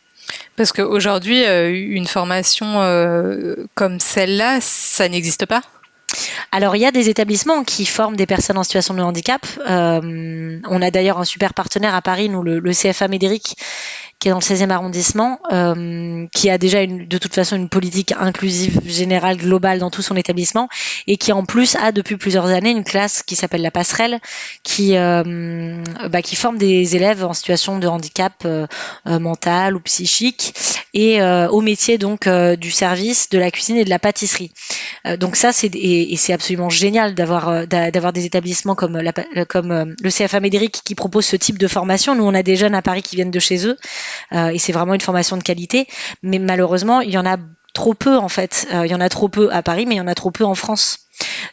Parce 0.56 0.72
qu'aujourd'hui, 0.72 1.44
euh, 1.44 1.72
une 1.74 2.08
formation 2.08 2.82
euh, 2.82 3.56
comme 3.76 4.00
celle-là, 4.00 4.60
ça 4.62 5.10
n'existe 5.10 5.46
pas? 5.46 5.62
Alors 6.52 6.76
il 6.76 6.82
y 6.82 6.86
a 6.86 6.92
des 6.92 7.08
établissements 7.08 7.64
qui 7.64 7.86
forment 7.86 8.18
des 8.18 8.26
personnes 8.26 8.58
en 8.58 8.64
situation 8.64 8.94
de 8.94 9.02
handicap. 9.02 9.46
on 9.68 10.82
a 10.82 10.92
d'ailleurs 10.92 11.20
un 11.20 11.26
super 11.26 11.54
partenaire 11.54 11.96
à 11.96 12.02
Paris, 12.02 12.28
nous 12.28 12.44
le, 12.44 12.60
le 12.60 12.72
CFA 12.74 13.08
Médéric, 13.08 13.56
qui 14.22 14.28
est 14.28 14.32
dans 14.32 14.38
le 14.38 14.44
16e 14.44 14.70
arrondissement, 14.70 15.40
euh, 15.52 16.28
qui 16.32 16.52
a 16.52 16.60
déjà 16.60 16.84
une, 16.84 17.08
de 17.08 17.18
toute 17.18 17.34
façon 17.34 17.56
une 17.56 17.70
politique 17.70 18.14
inclusive 18.20 18.80
générale 18.86 19.36
globale 19.38 19.80
dans 19.80 19.90
tout 19.90 20.04
son 20.04 20.16
établissement 20.16 20.70
et 21.08 21.18
qui 21.18 21.32
en 21.32 21.44
plus 21.44 21.76
a 21.76 21.92
depuis 21.92 22.18
plusieurs 22.18 22.46
années 22.46 22.70
une 22.70 22.84
classe 22.84 23.24
qui 23.24 23.36
s'appelle 23.36 23.64
la 23.64 23.72
passerelle, 23.72 24.20
qui 24.62 24.96
euh, 24.96 25.84
bah, 26.12 26.22
qui 26.22 26.36
forme 26.36 26.60
des 26.60 26.96
élèves 26.96 27.26
en 27.26 27.34
situation 27.34 27.80
de 27.80 27.88
handicap 27.88 28.34
euh, 28.46 28.68
mental 29.08 29.76
ou 29.76 29.80
psychique 29.80 30.54
et 30.94 31.24
au 31.24 31.62
métier 31.62 31.98
donc 31.98 32.30
du 32.30 32.70
service, 32.70 33.30
de 33.30 33.40
la 33.40 33.50
cuisine 33.50 33.78
et 33.78 33.86
de 33.86 33.90
la 33.90 33.98
pâtisserie. 33.98 34.52
donc 35.20 35.36
ça 35.38 35.52
c'est 35.54 35.74
et, 35.74 36.14
et 36.14 36.18
c'est 36.18 36.34
absolument 36.34 36.70
génial 36.70 37.16
d'avoir 37.16 37.66
d'avoir 37.66 38.14
des 38.14 38.26
établissements 38.26 38.76
comme 38.76 38.98
la, 38.98 39.14
comme 39.46 39.96
le 40.00 40.10
CFA 40.10 40.42
Médéric 40.42 40.82
qui 40.84 40.94
propose 40.94 41.26
ce 41.26 41.38
type 41.38 41.58
de 41.58 41.68
formation. 41.68 42.14
Nous 42.14 42.26
on 42.26 42.34
a 42.34 42.44
des 42.44 42.58
jeunes 42.58 42.76
à 42.76 42.82
Paris 42.82 43.02
qui 43.02 43.16
viennent 43.16 43.32
de 43.32 43.40
chez 43.40 43.66
eux 43.66 43.72
euh, 43.72 44.11
et 44.32 44.58
c'est 44.60 44.72
vraiment 44.72 44.94
une 44.94 45.02
formation 45.02 45.38
de 45.38 45.44
qualité. 45.44 45.88
Mais 46.24 46.40
malheureusement, 46.40 47.02
il 47.02 47.12
y 47.12 47.18
en 47.18 47.26
a 47.26 47.38
trop 47.74 47.94
peu 47.94 48.18
en 48.18 48.30
fait. 48.30 48.68
Euh, 48.74 48.86
il 48.86 48.92
y 48.92 48.96
en 48.96 49.02
a 49.02 49.10
trop 49.10 49.30
peu 49.30 49.52
à 49.52 49.62
Paris, 49.62 49.86
mais 49.86 49.96
il 49.96 49.98
y 49.98 50.02
en 50.02 50.08
a 50.08 50.16
trop 50.16 50.32
peu 50.32 50.44
en 50.44 50.56
France. 50.56 51.00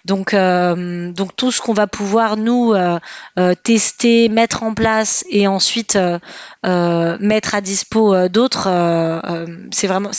Donc, 0.04 0.32
euh, 0.32 1.12
donc 1.12 1.36
tout 1.36 1.52
ce 1.52 1.60
qu'on 1.60 1.74
va 1.74 1.86
pouvoir 1.86 2.38
nous 2.38 2.74
tester, 3.62 4.30
mettre 4.30 4.62
en 4.62 4.72
place 4.72 5.24
et 5.28 5.46
ensuite 5.46 5.98
mettre 6.64 7.54
à 7.54 7.60
dispo 7.60 8.28
d'autres, 8.28 8.68
c'est 9.70 9.86
vraiment 9.86 10.10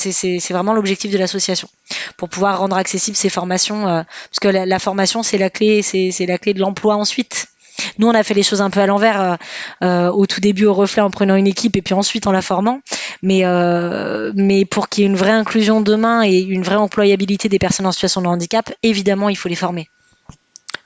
vraiment 0.49 0.73
l'objectif 0.73 1.11
de 1.11 1.17
l'association 1.17 1.67
pour 2.17 2.29
pouvoir 2.29 2.59
rendre 2.59 2.77
accessibles 2.77 3.17
ces 3.17 3.29
formations, 3.29 3.85
parce 3.85 4.39
que 4.39 4.49
la, 4.49 4.67
la 4.67 4.77
formation 4.77 5.23
c'est 5.23 5.39
la 5.39 5.49
clé, 5.49 5.81
c'est 5.81 6.25
la 6.27 6.37
clé 6.37 6.53
de 6.53 6.59
l'emploi 6.59 6.95
ensuite. 6.95 7.47
Nous, 7.97 8.07
on 8.07 8.13
a 8.13 8.23
fait 8.23 8.33
les 8.33 8.43
choses 8.43 8.61
un 8.61 8.69
peu 8.69 8.79
à 8.79 8.85
l'envers 8.85 9.21
euh, 9.21 9.35
euh, 9.83 10.11
au 10.11 10.25
tout 10.25 10.41
début 10.41 10.65
au 10.65 10.73
reflet 10.73 11.01
en 11.01 11.09
prenant 11.09 11.35
une 11.35 11.47
équipe 11.47 11.75
et 11.77 11.81
puis 11.81 11.93
ensuite 11.93 12.27
en 12.27 12.31
la 12.31 12.41
formant. 12.41 12.81
Mais, 13.21 13.41
euh, 13.43 14.31
mais 14.35 14.65
pour 14.65 14.89
qu'il 14.89 15.03
y 15.03 15.07
ait 15.07 15.09
une 15.09 15.15
vraie 15.15 15.31
inclusion 15.31 15.81
demain 15.81 16.23
et 16.23 16.37
une 16.37 16.63
vraie 16.63 16.75
employabilité 16.75 17.49
des 17.49 17.59
personnes 17.59 17.85
en 17.85 17.91
situation 17.91 18.21
de 18.21 18.27
handicap, 18.27 18.71
évidemment, 18.83 19.29
il 19.29 19.35
faut 19.35 19.49
les 19.49 19.55
former. 19.55 19.89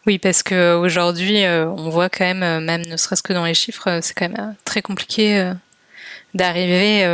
Oui, 0.06 0.18
parce 0.20 0.44
qu'aujourd'hui, 0.44 1.46
on 1.48 1.90
voit 1.90 2.10
quand 2.10 2.26
même, 2.26 2.66
même 2.66 2.82
ne 2.86 2.98
serait-ce 2.98 3.24
que 3.24 3.32
dans 3.32 3.46
les 3.46 3.54
chiffres, 3.54 4.00
c'est 4.02 4.14
quand 4.14 4.28
même 4.28 4.56
très 4.66 4.82
compliqué 4.82 5.54
d'arriver 6.34 7.08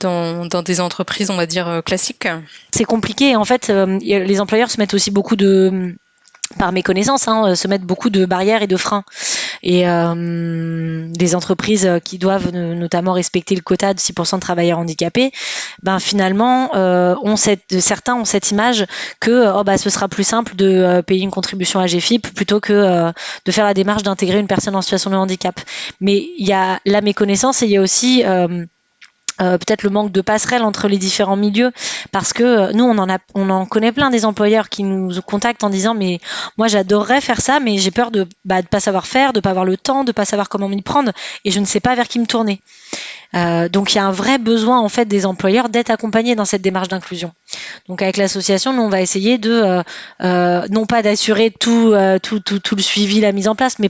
dans, 0.00 0.46
dans, 0.46 0.62
des 0.62 0.80
entreprises, 0.80 1.28
on 1.28 1.36
va 1.36 1.44
dire, 1.44 1.82
classiques. 1.84 2.28
C'est 2.74 2.84
compliqué. 2.84 3.36
En 3.36 3.44
fait, 3.44 3.68
les 3.68 4.40
employeurs 4.40 4.70
se 4.70 4.80
mettent 4.80 4.94
aussi 4.94 5.10
beaucoup 5.10 5.36
de 5.36 5.94
par 6.58 6.72
méconnaissance, 6.72 7.28
hein, 7.28 7.48
euh, 7.48 7.54
se 7.54 7.68
mettre 7.68 7.84
beaucoup 7.84 8.10
de 8.10 8.26
barrières 8.26 8.62
et 8.62 8.66
de 8.66 8.76
freins. 8.76 9.04
Et 9.62 9.88
euh, 9.88 11.06
des 11.08 11.34
entreprises 11.34 11.88
qui 12.04 12.18
doivent 12.18 12.50
notamment 12.52 13.12
respecter 13.12 13.54
le 13.54 13.60
quota 13.62 13.94
de 13.94 13.98
6% 13.98 14.36
de 14.36 14.40
travailleurs 14.40 14.78
handicapés, 14.78 15.32
ben 15.82 15.98
finalement, 15.98 16.70
euh, 16.74 17.14
certains 17.78 18.14
ont 18.14 18.24
cette 18.24 18.50
image 18.50 18.86
que 19.20 19.52
oh, 19.54 19.64
bah, 19.64 19.78
ce 19.78 19.90
sera 19.90 20.08
plus 20.08 20.24
simple 20.24 20.54
de 20.56 20.66
euh, 20.66 21.02
payer 21.02 21.22
une 21.22 21.30
contribution 21.30 21.80
à 21.80 21.86
GFIP 21.86 22.34
plutôt 22.34 22.60
que 22.60 22.72
euh, 22.72 23.12
de 23.44 23.52
faire 23.52 23.64
la 23.64 23.74
démarche 23.74 24.02
d'intégrer 24.02 24.38
une 24.38 24.46
personne 24.46 24.76
en 24.76 24.82
situation 24.82 25.10
de 25.10 25.16
handicap. 25.16 25.58
Mais 26.00 26.28
il 26.38 26.46
y 26.46 26.52
a 26.52 26.80
la 26.84 27.00
méconnaissance 27.00 27.62
et 27.62 27.66
il 27.66 27.72
y 27.72 27.76
a 27.76 27.80
aussi 27.80 28.24
euh, 29.42 29.58
peut-être 29.58 29.82
le 29.82 29.90
manque 29.90 30.12
de 30.12 30.20
passerelle 30.20 30.62
entre 30.62 30.88
les 30.88 30.98
différents 30.98 31.36
milieux 31.36 31.72
parce 32.12 32.32
que 32.32 32.42
euh, 32.42 32.72
nous 32.72 32.84
on 32.84 33.50
en 33.50 33.66
connaît 33.66 33.92
plein 33.92 34.10
des 34.10 34.24
employeurs 34.24 34.68
qui 34.68 34.84
nous 34.84 35.20
contactent 35.22 35.64
en 35.64 35.70
disant 35.70 35.94
mais 35.94 36.20
moi 36.58 36.68
j'adorerais 36.68 37.20
faire 37.20 37.40
ça 37.40 37.58
mais 37.58 37.78
j'ai 37.78 37.90
peur 37.90 38.10
de 38.10 38.28
bah, 38.44 38.62
pas 38.62 38.80
savoir 38.80 39.06
faire 39.06 39.32
de 39.32 39.40
pas 39.40 39.50
avoir 39.50 39.64
le 39.64 39.76
temps 39.76 40.04
de 40.04 40.12
pas 40.12 40.24
savoir 40.24 40.48
comment 40.48 40.68
m'y 40.68 40.82
prendre 40.82 41.12
et 41.44 41.50
je 41.50 41.58
ne 41.58 41.64
sais 41.64 41.80
pas 41.80 41.94
vers 41.94 42.08
qui 42.08 42.20
me 42.20 42.26
tourner 42.26 42.60
euh, 43.34 43.68
donc 43.68 43.92
il 43.92 43.96
y 43.96 43.98
a 43.98 44.04
un 44.04 44.12
vrai 44.12 44.38
besoin 44.38 44.78
en 44.78 44.90
fait 44.90 45.06
des 45.06 45.24
employeurs 45.24 45.70
d'être 45.70 45.90
accompagnés 45.90 46.34
dans 46.34 46.44
cette 46.44 46.60
démarche 46.60 46.88
d'inclusion. 46.88 47.32
Donc 47.88 48.02
avec 48.02 48.18
l'association, 48.18 48.74
nous 48.74 48.82
on 48.82 48.90
va 48.90 49.00
essayer 49.00 49.38
de 49.38 49.82
non 50.20 50.84
pas 50.84 51.02
d'assurer 51.02 51.50
tout, 51.50 51.92
le 51.92 52.82
suivi, 52.82 53.20
la 53.20 53.32
mise 53.32 53.48
en 53.48 53.54
place, 53.54 53.78
mais 53.78 53.88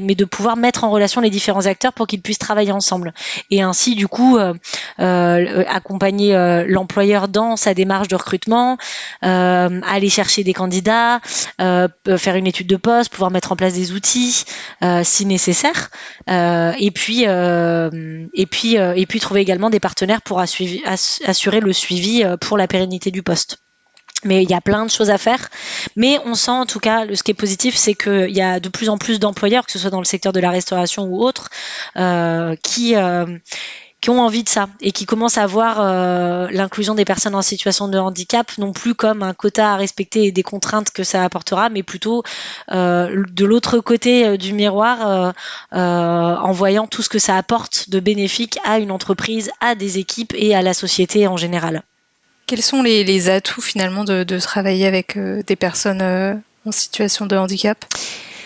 de 0.00 0.24
pouvoir 0.26 0.56
mettre 0.56 0.84
en 0.84 0.90
relation 0.90 1.22
les 1.22 1.30
différents 1.30 1.64
acteurs 1.64 1.94
pour 1.94 2.06
qu'ils 2.06 2.20
puissent 2.20 2.38
travailler 2.38 2.72
ensemble 2.72 3.14
et 3.50 3.62
ainsi 3.62 3.94
du 3.94 4.08
coup 4.08 4.38
accompagner 4.98 6.34
l'employeur 6.66 7.28
dans 7.28 7.56
sa 7.56 7.74
démarche 7.74 8.08
de 8.08 8.16
recrutement, 8.16 8.78
aller 9.22 10.08
chercher 10.08 10.44
des 10.44 10.52
candidats, 10.52 11.20
faire 11.58 12.36
une 12.36 12.46
étude 12.46 12.66
de 12.66 12.76
poste, 12.76 13.12
pouvoir 13.12 13.30
mettre 13.30 13.52
en 13.52 13.56
place 13.56 13.74
des 13.74 13.92
outils 13.92 14.44
si 15.02 15.26
nécessaire, 15.26 15.90
et 16.28 16.90
puis 16.90 17.26
et 18.34 18.46
puis 18.46 18.78
euh, 18.78 18.94
et 18.94 19.06
puis 19.06 19.20
trouver 19.20 19.40
également 19.40 19.70
des 19.70 19.80
partenaires 19.80 20.22
pour 20.22 20.40
assurer 20.40 21.60
le 21.60 21.72
suivi 21.72 22.24
euh, 22.24 22.36
pour 22.36 22.56
la 22.56 22.66
pérennité 22.66 23.10
du 23.10 23.22
poste. 23.22 23.58
Mais 24.24 24.44
il 24.44 24.50
y 24.50 24.54
a 24.54 24.60
plein 24.60 24.84
de 24.84 24.90
choses 24.90 25.10
à 25.10 25.18
faire. 25.18 25.48
Mais 25.96 26.18
on 26.24 26.34
sent 26.34 26.52
en 26.52 26.66
tout 26.66 26.78
cas, 26.78 27.06
ce 27.12 27.24
qui 27.24 27.32
est 27.32 27.34
positif, 27.34 27.74
c'est 27.74 27.94
qu'il 27.94 28.30
y 28.30 28.40
a 28.40 28.60
de 28.60 28.68
plus 28.68 28.88
en 28.88 28.96
plus 28.96 29.18
d'employeurs, 29.18 29.66
que 29.66 29.72
ce 29.72 29.80
soit 29.80 29.90
dans 29.90 29.98
le 29.98 30.04
secteur 30.04 30.32
de 30.32 30.38
la 30.38 30.50
restauration 30.50 31.04
ou 31.06 31.24
autre, 31.24 31.50
euh, 31.96 32.54
qui 32.62 32.94
qui 34.02 34.10
ont 34.10 34.20
envie 34.20 34.42
de 34.42 34.48
ça 34.48 34.68
et 34.80 34.90
qui 34.90 35.06
commencent 35.06 35.38
à 35.38 35.46
voir 35.46 35.76
euh, 35.78 36.48
l'inclusion 36.50 36.94
des 36.94 37.04
personnes 37.04 37.36
en 37.36 37.40
situation 37.40 37.86
de 37.86 37.96
handicap 37.96 38.50
non 38.58 38.72
plus 38.72 38.94
comme 38.94 39.22
un 39.22 39.32
quota 39.32 39.72
à 39.72 39.76
respecter 39.76 40.24
et 40.24 40.32
des 40.32 40.42
contraintes 40.42 40.90
que 40.90 41.04
ça 41.04 41.22
apportera, 41.22 41.70
mais 41.70 41.84
plutôt 41.84 42.24
euh, 42.72 43.24
de 43.30 43.44
l'autre 43.44 43.78
côté 43.78 44.26
euh, 44.26 44.36
du 44.36 44.52
miroir 44.52 45.32
en 45.70 46.52
voyant 46.52 46.88
tout 46.88 47.02
ce 47.02 47.08
que 47.08 47.20
ça 47.20 47.36
apporte 47.36 47.90
de 47.90 48.00
bénéfique 48.00 48.58
à 48.64 48.80
une 48.80 48.90
entreprise, 48.90 49.52
à 49.60 49.76
des 49.76 49.98
équipes 49.98 50.34
et 50.36 50.54
à 50.54 50.62
la 50.62 50.74
société 50.74 51.28
en 51.28 51.36
général. 51.36 51.82
Quels 52.46 52.62
sont 52.62 52.82
les, 52.82 53.28
atouts 53.30 53.60
finalement 53.60 54.02
de, 54.02 54.24
de 54.24 54.38
travailler 54.40 54.86
avec 54.86 55.16
des 55.16 55.56
personnes 55.56 56.42
en 56.66 56.72
situation 56.72 57.26
de 57.26 57.36
handicap? 57.36 57.84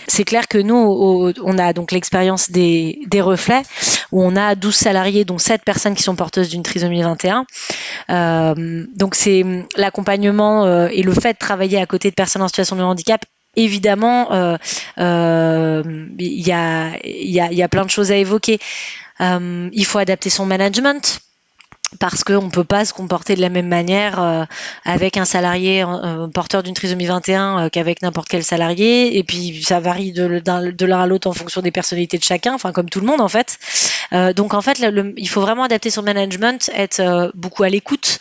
C'est 0.07 0.25
clair 0.25 0.49
que 0.49 0.59
nous, 0.59 1.33
on 1.43 1.59
a 1.59 1.73
donc 1.73 1.93
l'expérience 1.93 2.51
des, 2.51 2.99
reflets, 3.21 3.63
où 4.13 4.23
on 4.23 4.37
a 4.37 4.55
12 4.55 4.75
salariés, 4.75 5.25
dont 5.25 5.39
7 5.39 5.63
personnes 5.65 5.95
qui 5.95 6.03
sont 6.03 6.17
porteuses 6.17 6.49
d'une 6.49 6.63
trisomie 6.63 7.03
21. 7.03 7.47
Euh, 8.11 8.87
donc 8.95 9.15
c'est 9.15 9.45
l'accompagnement 9.77 10.65
euh, 10.65 10.89
et 10.93 11.03
le 11.03 11.13
fait 11.13 11.33
de 11.33 11.39
travailler 11.39 11.81
à 11.81 11.87
côté 11.87 12.11
de 12.11 12.15
personnes 12.15 12.43
en 12.43 12.49
situation 12.49 12.77
de 12.77 12.83
handicap 12.83 13.25
évidemment, 13.59 14.33
euh, 14.33 15.83
il 16.19 16.47
y, 16.47 16.53
a, 16.53 16.93
y, 17.03 17.63
a, 17.63 17.69
plein 17.69 17.87
de 17.87 17.91
choses 17.91 18.13
à 18.13 18.17
évoquer. 18.17 18.59
il 19.19 19.85
faut 19.87 19.99
adapter 19.99 20.29
son 20.29 20.45
management 20.45 21.21
parce 22.01 22.25
qu'on 22.25 22.43
ne 22.43 22.51
peut 22.51 22.65
pas 22.65 22.85
se 22.85 22.93
comporter 22.93 23.37
de 23.37 23.41
la 23.41 23.49
même 23.49 23.69
manière 23.69 24.21
euh, 24.21 24.45
avec 24.85 25.17
un 25.17 25.25
salarié 25.25 25.85
euh, 25.85 26.27
porteur 26.29 26.63
d'une 26.63 26.75
trisomie 26.75 27.07
21 27.07 27.59
euh, 27.59 27.69
qu'avec 27.69 28.03
n'importe 28.03 28.29
quel 28.29 28.43
salarié. 28.43 29.17
Et 29.19 29.25
puis 29.25 29.63
ça 29.63 29.81
varie 29.81 30.13
de, 30.13 30.43
l'un 30.85 31.01
à 31.01 31.07
l'autre 31.07 31.29
en 31.29 31.33
fonction 31.33 31.63
des 31.63 31.71
personnalités 31.71 32.19
de 32.19 32.25
chacun, 32.25 32.55
enfin 32.55 32.73
comme 32.73 32.89
tout 32.89 33.01
le 33.01 33.07
monde 33.07 33.21
en 33.21 33.29
fait. 33.29 33.59
donc 34.35 34.55
en 34.55 34.63
fait, 34.63 34.85
il 35.17 35.29
faut 35.29 35.41
vraiment 35.41 35.65
adapter 35.65 35.91
son 35.91 36.03
management, 36.03 36.71
être 36.75 37.31
beaucoup 37.35 37.63
à 37.63 37.69
l'écoute, 37.69 38.19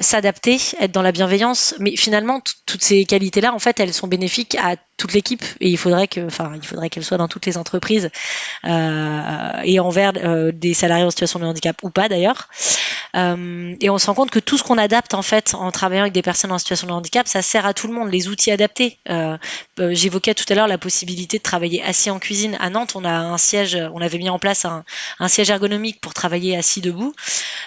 s'adapter, 0.00 0.58
être 0.80 0.92
dans 0.92 1.02
la 1.02 1.12
bienveillance. 1.12 1.74
Mais 1.78 1.96
finalement, 1.96 2.40
toutes 2.66 2.82
ces 2.82 3.04
qualités-là, 3.04 3.54
en 3.54 3.58
fait, 3.58 3.80
elles 3.80 3.92
sont 3.92 4.08
bénéfiques 4.08 4.56
à 4.60 4.76
toute 4.96 5.12
l'équipe 5.12 5.44
et 5.60 5.68
il 5.68 5.78
faudrait 5.78 6.08
que, 6.08 6.26
enfin, 6.26 6.52
il 6.54 6.66
faudrait 6.66 6.90
qu'elles 6.90 7.04
soient 7.04 7.18
dans 7.18 7.28
toutes 7.28 7.46
les 7.46 7.56
entreprises 7.56 8.10
et 8.64 9.80
envers 9.80 10.12
des 10.52 10.74
salariés 10.74 11.04
en 11.04 11.10
situation 11.10 11.38
de 11.38 11.46
handicap 11.46 11.76
ou 11.82 11.90
pas 11.90 12.08
d'ailleurs. 12.08 12.48
Euh, 13.16 13.74
et 13.80 13.90
on 13.90 13.98
se 13.98 14.06
rend 14.06 14.14
compte 14.14 14.30
que 14.30 14.38
tout 14.38 14.56
ce 14.56 14.62
qu'on 14.62 14.78
adapte 14.78 15.14
en 15.14 15.22
fait 15.22 15.54
en 15.54 15.70
travaillant 15.70 16.02
avec 16.02 16.12
des 16.12 16.22
personnes 16.22 16.52
en 16.52 16.58
situation 16.58 16.86
de 16.86 16.92
handicap, 16.92 17.26
ça 17.26 17.42
sert 17.42 17.66
à 17.66 17.74
tout 17.74 17.86
le 17.86 17.92
monde. 17.92 18.10
Les 18.10 18.28
outils 18.28 18.50
adaptés. 18.50 18.98
Euh, 19.08 19.36
euh, 19.78 19.90
j'évoquais 19.92 20.34
tout 20.34 20.44
à 20.48 20.54
l'heure 20.54 20.66
la 20.66 20.78
possibilité 20.78 21.38
de 21.38 21.42
travailler 21.42 21.82
assis 21.82 22.10
en 22.10 22.18
cuisine. 22.18 22.56
À 22.60 22.70
Nantes, 22.70 22.92
on 22.94 23.04
a 23.04 23.12
un 23.12 23.38
siège, 23.38 23.76
on 23.94 24.00
avait 24.00 24.18
mis 24.18 24.30
en 24.30 24.38
place 24.38 24.64
un, 24.64 24.84
siège 25.28 25.50
ergonomique 25.50 26.00
pour 26.00 26.14
travailler 26.14 26.56
assis 26.56 26.80
debout. 26.80 27.14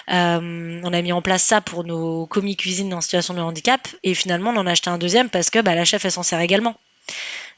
on 0.07 0.93
a 0.93 1.01
mis 1.01 1.11
en 1.11 1.21
place 1.21 1.43
ça 1.43 1.61
pour 1.61 1.83
nos 1.83 2.25
commis 2.25 2.55
cuisine 2.55 2.93
en 2.93 3.01
situation 3.01 3.33
de 3.33 3.41
handicap. 3.41 3.87
Et 4.03 4.13
finalement, 4.13 4.51
on 4.51 4.57
en 4.57 4.67
a 4.67 4.71
acheté 4.71 4.89
un 4.89 4.97
deuxième 4.97 5.29
parce 5.29 5.49
que 5.49 5.59
bah, 5.59 5.75
la 5.75 5.85
chef, 5.85 6.05
elle 6.05 6.11
s'en 6.11 6.23
sert 6.23 6.39
également. 6.39 6.75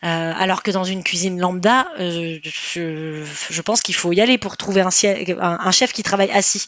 Alors 0.01 0.61
que 0.61 0.69
dans 0.69 0.83
une 0.83 1.03
cuisine 1.03 1.39
lambda, 1.39 1.87
je, 1.97 3.61
pense 3.61 3.81
qu'il 3.81 3.95
faut 3.95 4.11
y 4.11 4.21
aller 4.21 4.37
pour 4.37 4.55
trouver 4.57 4.81
un, 4.81 5.71
chef 5.71 5.93
qui 5.93 6.03
travaille 6.03 6.31
assis. 6.31 6.67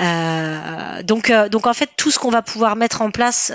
Euh, 0.00 1.02
donc, 1.02 1.32
donc 1.50 1.66
en 1.66 1.74
fait, 1.74 1.90
tout 1.96 2.10
ce 2.10 2.18
qu'on 2.18 2.30
va 2.30 2.42
pouvoir 2.42 2.76
mettre 2.76 3.02
en 3.02 3.10
place 3.10 3.52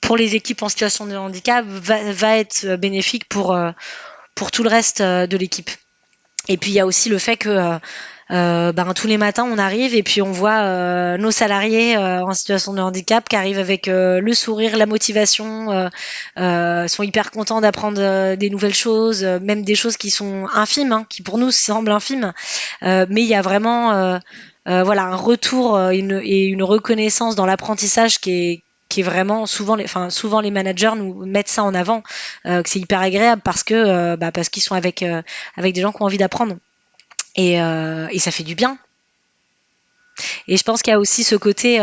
pour 0.00 0.16
les 0.16 0.34
équipes 0.34 0.62
en 0.62 0.68
situation 0.68 1.06
de 1.06 1.16
handicap 1.16 1.64
va, 1.66 2.36
être 2.36 2.76
bénéfique 2.76 3.28
pour, 3.28 3.56
pour 4.34 4.50
tout 4.50 4.62
le 4.62 4.68
reste 4.68 5.02
de 5.02 5.36
l'équipe. 5.36 5.70
Et 6.48 6.58
puis 6.58 6.72
il 6.72 6.74
y 6.74 6.80
a 6.80 6.86
aussi 6.86 7.08
le 7.08 7.18
fait 7.18 7.36
que 7.36 7.78
euh, 8.30 8.72
ben, 8.72 8.94
tous 8.94 9.06
les 9.06 9.18
matins 9.18 9.44
on 9.44 9.58
arrive 9.58 9.94
et 9.94 10.02
puis 10.02 10.22
on 10.22 10.32
voit 10.32 10.62
euh, 10.62 11.18
nos 11.18 11.30
salariés 11.30 11.96
euh, 11.96 12.24
en 12.24 12.32
situation 12.32 12.72
de 12.72 12.80
handicap 12.80 13.28
qui 13.28 13.36
arrivent 13.36 13.58
avec 13.58 13.86
le 13.86 14.32
sourire, 14.32 14.76
la 14.76 14.86
motivation, 14.86 15.90
sont 16.36 17.02
hyper 17.02 17.30
contents 17.30 17.60
d'apprendre 17.60 18.34
des 18.36 18.50
nouvelles 18.50 18.74
choses, 18.74 19.22
même 19.24 19.62
des 19.62 19.74
choses 19.74 19.96
qui 19.96 20.10
sont 20.10 20.46
infimes, 20.54 20.92
hein, 20.92 21.06
qui 21.08 21.22
pour 21.22 21.38
nous 21.38 21.50
semblent 21.50 21.90
infimes, 21.90 22.32
mais 22.82 23.22
il 23.22 23.26
y 23.26 23.34
a 23.34 23.42
vraiment 23.42 24.18
voilà 24.66 25.04
un 25.04 25.16
retour 25.16 25.76
une, 25.90 26.20
et 26.24 26.44
une 26.46 26.62
reconnaissance 26.62 27.36
dans 27.36 27.46
l'apprentissage 27.46 28.18
qui 28.18 28.30
est 28.32 28.62
qui 28.88 29.00
est 29.00 29.02
vraiment 29.02 29.46
souvent 29.46 29.76
les, 29.76 29.84
enfin 29.84 30.10
souvent 30.10 30.40
les 30.40 30.50
managers 30.50 30.92
nous 30.96 31.26
mettent 31.26 31.48
ça 31.48 31.64
en 31.64 31.74
avant, 31.74 32.02
que 32.44 32.62
c'est 32.66 32.78
hyper 32.78 33.00
agréable 33.00 33.42
parce 33.42 33.62
que 33.62 34.16
bah, 34.16 34.32
parce 34.32 34.48
qu'ils 34.48 34.62
sont 34.62 34.74
avec 34.74 35.04
avec 35.56 35.74
des 35.74 35.80
gens 35.80 35.92
qui 35.92 36.02
ont 36.02 36.06
envie 36.06 36.18
d'apprendre 36.18 36.56
et, 37.36 37.54
et 37.54 38.18
ça 38.18 38.30
fait 38.30 38.44
du 38.44 38.54
bien. 38.54 38.78
Et 40.46 40.56
je 40.56 40.62
pense 40.62 40.82
qu'il 40.82 40.92
y 40.92 40.94
a 40.94 41.00
aussi 41.00 41.24
ce 41.24 41.34
côté 41.34 41.80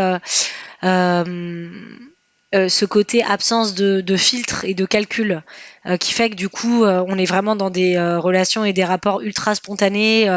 euh, 2.53 2.67
ce 2.67 2.83
côté 2.83 3.23
absence 3.23 3.75
de, 3.75 4.01
de, 4.01 4.17
filtre 4.17 4.65
et 4.65 4.73
de 4.73 4.85
calcul 4.85 5.41
euh, 5.85 5.95
qui 5.95 6.11
fait 6.11 6.29
que 6.29 6.35
du 6.35 6.49
coup 6.49 6.83
euh, 6.83 7.01
on 7.07 7.17
est 7.17 7.25
vraiment 7.25 7.55
dans 7.55 7.69
des 7.69 7.97
relations 7.97 8.65
et 8.65 8.73
des 8.73 8.83
rapports 8.83 9.21
ultra 9.21 9.55
spontanés 9.55 10.27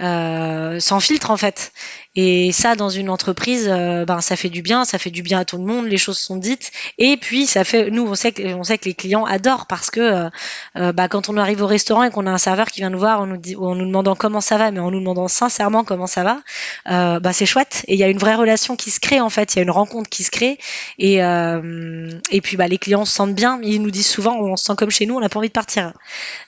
sans 0.00 1.00
filtre 1.00 1.30
en 1.30 1.36
fait 1.36 1.72
et 2.16 2.50
ça, 2.50 2.74
dans 2.74 2.88
une 2.88 3.08
entreprise, 3.08 3.68
euh, 3.70 4.04
ben 4.04 4.20
ça 4.20 4.34
fait 4.34 4.48
du 4.48 4.62
bien, 4.62 4.84
ça 4.84 4.98
fait 4.98 5.10
du 5.10 5.22
bien 5.22 5.38
à 5.38 5.44
tout 5.44 5.58
le 5.58 5.64
monde. 5.64 5.86
Les 5.86 5.96
choses 5.96 6.18
sont 6.18 6.36
dites, 6.36 6.72
et 6.98 7.16
puis 7.16 7.46
ça 7.46 7.62
fait. 7.62 7.88
Nous, 7.90 8.04
on 8.04 8.16
sait 8.16 8.32
que 8.32 8.52
on 8.54 8.64
sait 8.64 8.78
que 8.78 8.86
les 8.86 8.94
clients 8.94 9.24
adorent 9.24 9.66
parce 9.68 9.90
que 9.90 10.00
euh, 10.00 10.28
euh, 10.76 10.92
bah, 10.92 11.06
quand 11.06 11.28
on 11.28 11.36
arrive 11.36 11.62
au 11.62 11.68
restaurant 11.68 12.02
et 12.02 12.10
qu'on 12.10 12.26
a 12.26 12.32
un 12.32 12.38
serveur 12.38 12.66
qui 12.66 12.80
vient 12.80 12.90
nous 12.90 12.98
voir, 12.98 13.20
en 13.20 13.26
nous 13.26 13.36
dit, 13.36 13.54
en 13.54 13.76
nous 13.76 13.86
demandant 13.86 14.16
comment 14.16 14.40
ça 14.40 14.58
va, 14.58 14.72
mais 14.72 14.80
en 14.80 14.90
nous 14.90 14.98
demandant 14.98 15.28
sincèrement 15.28 15.84
comment 15.84 16.08
ça 16.08 16.24
va, 16.24 16.40
bah 17.20 17.32
c'est 17.32 17.46
chouette. 17.46 17.84
Et 17.86 17.94
il 17.94 18.00
y 18.00 18.04
a 18.04 18.08
une 18.08 18.18
vraie 18.18 18.34
relation 18.34 18.74
qui 18.74 18.90
se 18.90 18.98
crée 18.98 19.20
en 19.20 19.30
fait. 19.30 19.54
Il 19.54 19.58
y 19.58 19.60
a 19.60 19.62
une 19.62 19.70
rencontre 19.70 20.10
qui 20.10 20.24
se 20.24 20.32
crée, 20.32 20.58
et 20.98 21.18
et 21.18 22.40
puis 22.40 22.56
bah 22.56 22.66
les 22.66 22.78
clients 22.78 23.04
se 23.04 23.14
sentent 23.14 23.34
bien. 23.34 23.60
Ils 23.62 23.80
nous 23.80 23.92
disent 23.92 24.08
souvent, 24.08 24.36
on 24.36 24.56
se 24.56 24.64
sent 24.64 24.74
comme 24.76 24.90
chez 24.90 25.06
nous, 25.06 25.14
on 25.16 25.20
n'a 25.20 25.28
pas 25.28 25.38
envie 25.38 25.48
de 25.48 25.52
partir. 25.52 25.92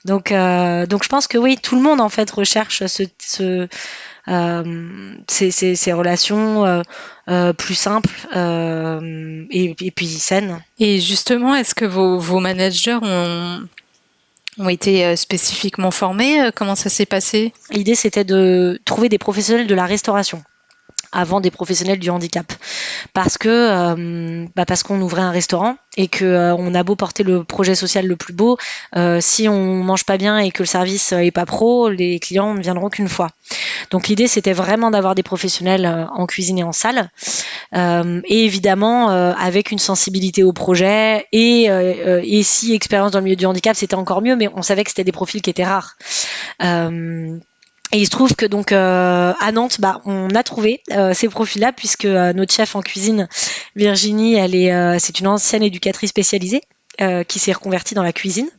Donc 0.03 0.31
donc 0.31 1.03
je 1.03 1.09
pense 1.09 1.27
que 1.27 1.37
oui, 1.37 1.57
tout 1.57 1.75
le 1.75 1.81
monde 1.81 2.01
en 2.01 2.09
fait 2.09 2.29
recherche 2.31 2.85
ce, 2.85 3.03
ce 3.19 3.67
euh, 4.29 5.15
ces, 5.27 5.51
ces, 5.51 5.93
relations 5.93 6.65
euh, 6.65 6.81
euh, 7.29 7.51
plus 7.51 7.75
simples 7.75 8.09
et, 8.33 9.75
et, 9.81 9.91
puis 9.91 10.07
saines. 10.07 10.63
Et 10.79 11.01
justement, 11.01 11.55
est-ce 11.55 11.75
que 11.75 11.85
vos, 11.85 12.19
vos 12.19 12.39
managers 12.39 12.97
ont, 13.01 13.67
ont 14.59 14.69
été 14.69 15.15
spécifiquement 15.15 15.91
formés? 15.91 16.49
Comment 16.55 16.75
ça 16.75 16.89
s'est 16.89 17.05
passé? 17.05 17.53
L'idée, 17.71 17.95
c'était 17.95 18.23
de 18.23 18.79
trouver 18.85 19.09
des 19.09 19.17
professionnels 19.17 19.67
de 19.67 19.75
la 19.75 19.85
restauration 19.85 20.43
avant 21.13 21.39
des 21.39 21.51
professionnels 21.51 21.99
du 21.99 22.09
handicap. 22.09 22.51
Parce 23.13 23.37
que 23.37 23.49
euh, 23.49 24.45
bah 24.55 24.65
parce 24.65 24.83
qu'on 24.83 24.99
ouvrait 25.01 25.21
un 25.21 25.31
restaurant 25.31 25.75
et 25.95 26.07
que 26.07 26.25
euh, 26.25 26.55
on 26.55 26.73
a 26.73 26.83
beau 26.83 26.95
porter 26.95 27.23
le 27.23 27.43
projet 27.43 27.75
social 27.75 28.07
le 28.07 28.15
plus 28.15 28.33
beau 28.33 28.57
euh, 28.95 29.19
si 29.21 29.47
on 29.47 29.83
mange 29.83 30.05
pas 30.05 30.17
bien 30.17 30.39
et 30.39 30.51
que 30.51 30.63
le 30.63 30.67
service 30.67 31.11
est 31.11 31.31
pas 31.31 31.45
pro 31.45 31.89
les 31.89 32.19
clients 32.19 32.53
ne 32.53 32.61
viendront 32.61 32.89
qu'une 32.89 33.07
fois. 33.07 33.29
Donc 33.91 34.07
l'idée 34.07 34.27
c'était 34.27 34.53
vraiment 34.53 34.91
d'avoir 34.91 35.15
des 35.15 35.23
professionnels 35.23 36.07
en 36.11 36.25
cuisine 36.25 36.59
et 36.59 36.63
en 36.63 36.71
salle 36.71 37.09
et 37.73 38.45
évidemment 38.45 39.09
avec 39.09 39.71
une 39.71 39.79
sensibilité 39.79 40.43
au 40.43 40.53
projet 40.53 41.27
et, 41.31 41.65
et 41.65 42.43
si 42.43 42.73
expérience 42.73 43.11
dans 43.11 43.19
le 43.19 43.25
milieu 43.25 43.35
du 43.35 43.45
handicap 43.45 43.75
c'était 43.75 43.95
encore 43.95 44.21
mieux 44.21 44.35
mais 44.35 44.49
on 44.55 44.61
savait 44.61 44.83
que 44.83 44.89
c'était 44.89 45.03
des 45.03 45.11
profils 45.11 45.41
qui 45.41 45.49
étaient 45.49 45.65
rares 45.65 45.95
et 47.93 47.97
il 47.97 48.05
se 48.05 48.09
trouve 48.09 48.35
que 48.35 48.47
donc 48.47 48.71
euh, 48.71 49.33
à 49.39 49.51
Nantes, 49.51 49.79
bah, 49.79 50.01
on 50.05 50.33
a 50.33 50.41
trouvé 50.41 50.81
euh, 50.91 51.13
ces 51.13 51.29
profils-là 51.29 51.71
puisque 51.71 52.05
euh, 52.05 52.33
notre 52.33 52.51
chef 52.51 52.75
en 52.75 52.81
cuisine, 52.81 53.29
Virginie, 53.75 54.33
elle 54.33 54.55
est, 54.55 54.99
c'est 54.99 55.19
une 55.19 55.27
ancienne 55.27 55.63
éducatrice 55.63 56.09
spécialisée 56.09 56.61
qui 57.27 57.39
s'est 57.39 57.53
reconvertie 57.53 57.95
dans 57.95 58.03
la 58.03 58.13
cuisine 58.13 58.49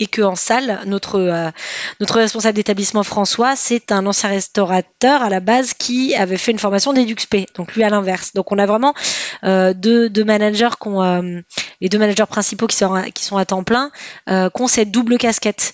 et 0.00 0.06
que 0.06 0.22
en 0.22 0.36
salle, 0.36 0.80
notre 0.86 1.18
euh, 1.18 1.50
notre 2.00 2.16
responsable 2.16 2.54
d'établissement 2.54 3.02
François, 3.02 3.56
c'est 3.56 3.90
un 3.90 4.06
ancien 4.06 4.28
restaurateur 4.28 5.22
à 5.22 5.28
la 5.28 5.40
base 5.40 5.74
qui 5.74 6.14
avait 6.14 6.36
fait 6.36 6.52
une 6.52 6.58
formation 6.58 6.92
d'EduxP, 6.92 7.46
donc 7.56 7.74
lui 7.74 7.82
à 7.82 7.90
l'inverse. 7.90 8.32
Donc 8.34 8.52
on 8.52 8.58
a 8.58 8.66
vraiment 8.66 8.94
euh, 9.44 9.74
deux, 9.74 10.08
deux 10.08 10.24
managers 10.24 10.68
qui 10.80 10.88
euh, 10.88 11.40
les 11.80 11.88
deux 11.88 11.98
managers 11.98 12.26
principaux 12.26 12.66
qui 12.66 12.76
sont 12.76 13.02
qui 13.14 13.24
sont 13.24 13.36
à 13.36 13.44
temps 13.44 13.62
plein, 13.62 13.90
qui 14.26 14.62
ont 14.62 14.66
cette 14.66 14.90
double 14.90 15.16
casquette. 15.18 15.72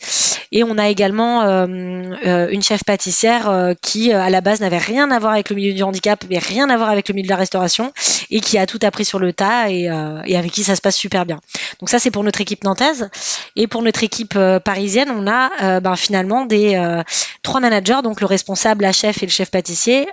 Et 0.52 0.62
on 0.62 0.76
a 0.78 0.88
également 0.88 1.42
une 1.44 2.62
chef 2.62 2.84
pâtissière 2.84 3.74
qui 3.80 4.12
à 4.12 4.28
la 4.28 4.40
base 4.40 4.60
n'avait 4.60 4.78
rien 4.78 5.10
à 5.10 5.18
voir 5.18 5.32
avec 5.32 5.48
le 5.48 5.56
milieu 5.56 5.72
du 5.72 5.82
handicap, 5.82 6.24
mais 6.28 6.38
rien 6.38 6.68
à 6.68 6.76
voir 6.76 6.90
avec 6.90 7.08
le 7.08 7.14
milieu 7.14 7.26
de 7.26 7.30
la 7.30 7.36
restauration 7.36 7.92
et 8.30 8.40
qui 8.40 8.58
a 8.58 8.66
tout 8.66 8.78
appris 8.82 9.04
sur 9.04 9.18
le 9.18 9.32
tas 9.32 9.70
et, 9.70 9.90
et 10.26 10.36
avec 10.36 10.52
qui 10.52 10.62
ça 10.62 10.76
se 10.76 10.82
passe 10.82 10.96
super 10.96 11.24
bien. 11.24 11.40
Donc 11.80 11.88
ça 11.88 11.98
c'est 11.98 12.10
pour 12.10 12.22
notre 12.22 12.40
équipe 12.42 12.64
nantaise 12.64 13.08
et 13.56 13.66
pour 13.66 13.82
notre 13.82 14.04
équipe 14.04 14.13
euh, 14.36 14.60
parisienne, 14.60 15.10
on 15.10 15.26
a 15.26 15.50
euh, 15.62 15.80
ben, 15.80 15.96
finalement 15.96 16.44
des 16.46 16.74
euh, 16.76 17.02
trois 17.42 17.60
managers, 17.60 18.00
donc 18.02 18.20
le 18.20 18.26
responsable, 18.26 18.82
la 18.82 18.92
chef 18.92 19.22
et 19.22 19.26
le 19.26 19.30
chef 19.30 19.50
pâtissier, 19.50 20.08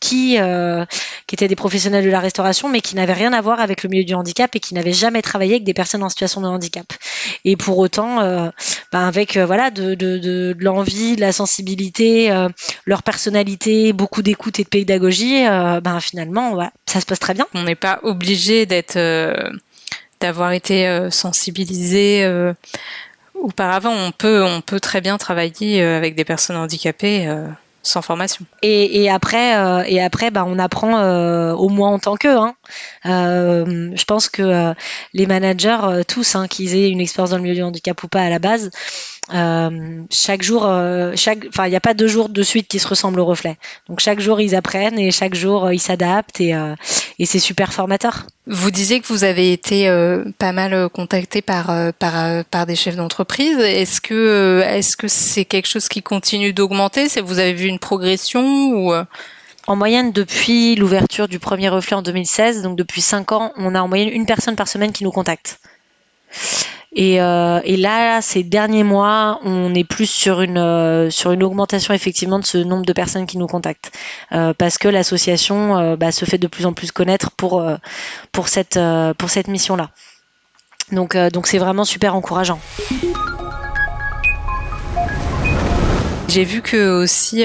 qui 0.00 0.38
qui 1.26 1.34
étaient 1.34 1.48
des 1.48 1.56
professionnels 1.56 2.04
de 2.04 2.10
la 2.10 2.20
restauration, 2.20 2.68
mais 2.68 2.80
qui 2.80 2.96
n'avaient 2.96 3.12
rien 3.12 3.32
à 3.32 3.40
voir 3.40 3.60
avec 3.60 3.82
le 3.82 3.88
milieu 3.88 4.04
du 4.04 4.14
handicap 4.14 4.54
et 4.54 4.60
qui 4.60 4.74
n'avaient 4.74 4.92
jamais 4.92 5.22
travaillé 5.22 5.52
avec 5.54 5.64
des 5.64 5.74
personnes 5.74 6.02
en 6.02 6.08
situation 6.08 6.40
de 6.40 6.46
handicap. 6.46 6.86
Et 7.44 7.56
pour 7.56 7.78
autant, 7.78 8.16
ben, 8.92 9.06
avec 9.06 9.36
voilà 9.36 9.70
de, 9.70 9.94
de, 9.94 10.56
l'envie, 10.60 11.16
de 11.16 11.20
la 11.20 11.32
sensibilité, 11.32 12.32
leur 12.84 13.02
personnalité, 13.02 13.92
beaucoup 13.92 14.22
d'écoute 14.22 14.58
et 14.60 14.64
de 14.64 14.68
pédagogie, 14.68 15.44
ben 15.44 16.00
finalement, 16.00 16.58
ça 16.86 17.00
se 17.00 17.06
passe 17.06 17.20
très 17.20 17.34
bien. 17.34 17.46
On 17.54 17.62
n'est 17.62 17.74
pas 17.74 18.00
obligé 18.02 18.66
d'être 18.66 18.98
d'avoir 20.20 20.52
été 20.52 21.08
sensibilisé 21.10 22.24
auparavant, 23.40 23.92
on 23.92 24.12
peut, 24.12 24.44
on 24.44 24.60
peut 24.60 24.80
très 24.80 25.00
bien 25.00 25.18
travailler 25.18 25.82
euh, 25.82 25.96
avec 25.96 26.14
des 26.14 26.24
personnes 26.24 26.56
handicapées 26.56 27.26
euh, 27.26 27.46
sans 27.82 28.02
formation. 28.02 28.44
Et, 28.62 29.10
après, 29.10 29.56
euh, 29.56 29.82
et 29.86 30.02
après, 30.02 30.30
bah, 30.30 30.44
on 30.46 30.58
apprend 30.58 31.02
au 31.54 31.68
moins 31.68 31.90
en 31.90 31.98
tant 31.98 32.16
qu'eux. 32.16 32.36
Hein. 32.36 32.54
je 33.04 34.04
pense 34.04 34.28
que 34.28 34.74
les 35.14 35.26
managers, 35.26 36.02
tous, 36.06 36.36
hein, 36.36 36.46
qu'ils 36.46 36.74
aient 36.76 36.90
une 36.90 37.00
expérience 37.00 37.30
dans 37.30 37.36
le 37.36 37.42
milieu 37.42 37.54
du 37.54 37.62
handicap 37.62 38.02
ou 38.02 38.08
pas 38.08 38.20
à 38.20 38.28
la 38.28 38.38
base, 38.38 38.70
euh, 39.32 40.02
chaque 40.10 40.42
jour, 40.42 40.66
euh, 40.66 41.12
chaque, 41.16 41.46
enfin, 41.48 41.66
il 41.66 41.70
n'y 41.70 41.76
a 41.76 41.80
pas 41.80 41.94
deux 41.94 42.08
jours 42.08 42.28
de 42.28 42.42
suite 42.42 42.68
qui 42.68 42.78
se 42.78 42.88
ressemblent 42.88 43.20
au 43.20 43.24
reflet. 43.24 43.56
Donc 43.88 44.00
chaque 44.00 44.20
jour, 44.20 44.40
ils 44.40 44.54
apprennent 44.54 44.98
et 44.98 45.10
chaque 45.10 45.34
jour, 45.34 45.66
euh, 45.66 45.74
ils 45.74 45.80
s'adaptent 45.80 46.40
et, 46.40 46.54
et 47.18 47.26
c'est 47.26 47.38
super 47.38 47.72
formateur. 47.72 48.26
Vous 48.46 48.70
disiez 48.70 49.00
que 49.00 49.06
vous 49.06 49.24
avez 49.24 49.52
été 49.52 49.88
pas 50.38 50.52
mal 50.52 50.88
contacté 50.88 51.42
par, 51.42 51.92
par, 51.98 52.44
par 52.46 52.66
des 52.66 52.74
chefs 52.74 52.96
d'entreprise. 52.96 53.58
Est-ce 53.58 54.00
que 54.00 54.62
est-ce 54.66 54.96
que 54.96 55.08
c'est 55.08 55.44
quelque 55.44 55.68
chose 55.68 55.88
qui 55.88 56.02
continue 56.02 56.52
d'augmenter? 56.52 57.08
C'est 57.08 57.20
vous 57.20 57.38
avez 57.38 57.52
vu 57.52 57.66
une 57.66 57.78
progression 57.78 58.42
ou 58.42 58.92
en 59.66 59.76
moyenne, 59.76 60.10
depuis 60.10 60.74
l'ouverture 60.74 61.28
du 61.28 61.38
premier 61.38 61.68
reflet 61.68 61.94
en 61.94 62.02
2016, 62.02 62.62
donc 62.62 62.76
depuis 62.76 63.02
cinq 63.02 63.30
ans, 63.30 63.52
on 63.56 63.74
a 63.74 63.80
en 63.80 63.86
moyenne 63.86 64.08
une 64.08 64.26
personne 64.26 64.56
par 64.56 64.66
semaine 64.66 64.90
qui 64.90 65.04
nous 65.04 65.12
contacte. 65.12 65.60
Et, 66.92 67.20
euh, 67.20 67.60
et, 67.62 67.76
là, 67.76 68.20
ces 68.20 68.42
derniers 68.42 68.82
mois, 68.82 69.38
on 69.44 69.74
est 69.74 69.84
plus 69.84 70.10
sur 70.10 70.40
une 70.40 70.58
euh, 70.58 71.08
sur 71.08 71.30
une 71.30 71.44
augmentation 71.44 71.94
effectivement 71.94 72.40
de 72.40 72.44
ce 72.44 72.58
nombre 72.58 72.84
de 72.84 72.92
personnes 72.92 73.26
qui 73.26 73.38
nous 73.38 73.46
contactent, 73.46 73.92
euh, 74.32 74.52
parce 74.54 74.76
que 74.76 74.88
l'association 74.88 75.96
bah, 75.96 76.10
se 76.10 76.24
fait 76.24 76.38
de 76.38 76.48
plus 76.48 76.66
en 76.66 76.72
plus 76.72 76.90
connaître 76.90 77.30
pour 77.30 77.64
pour 78.32 78.48
cette 78.48 78.78
pour 79.18 79.30
cette 79.30 79.46
mission 79.46 79.76
là. 79.76 79.90
Donc 80.90 81.16
donc 81.16 81.46
c'est 81.46 81.58
vraiment 81.58 81.84
super 81.84 82.16
encourageant. 82.16 82.58
J'ai 86.26 86.44
vu 86.44 86.60
que 86.62 87.02
aussi 87.02 87.44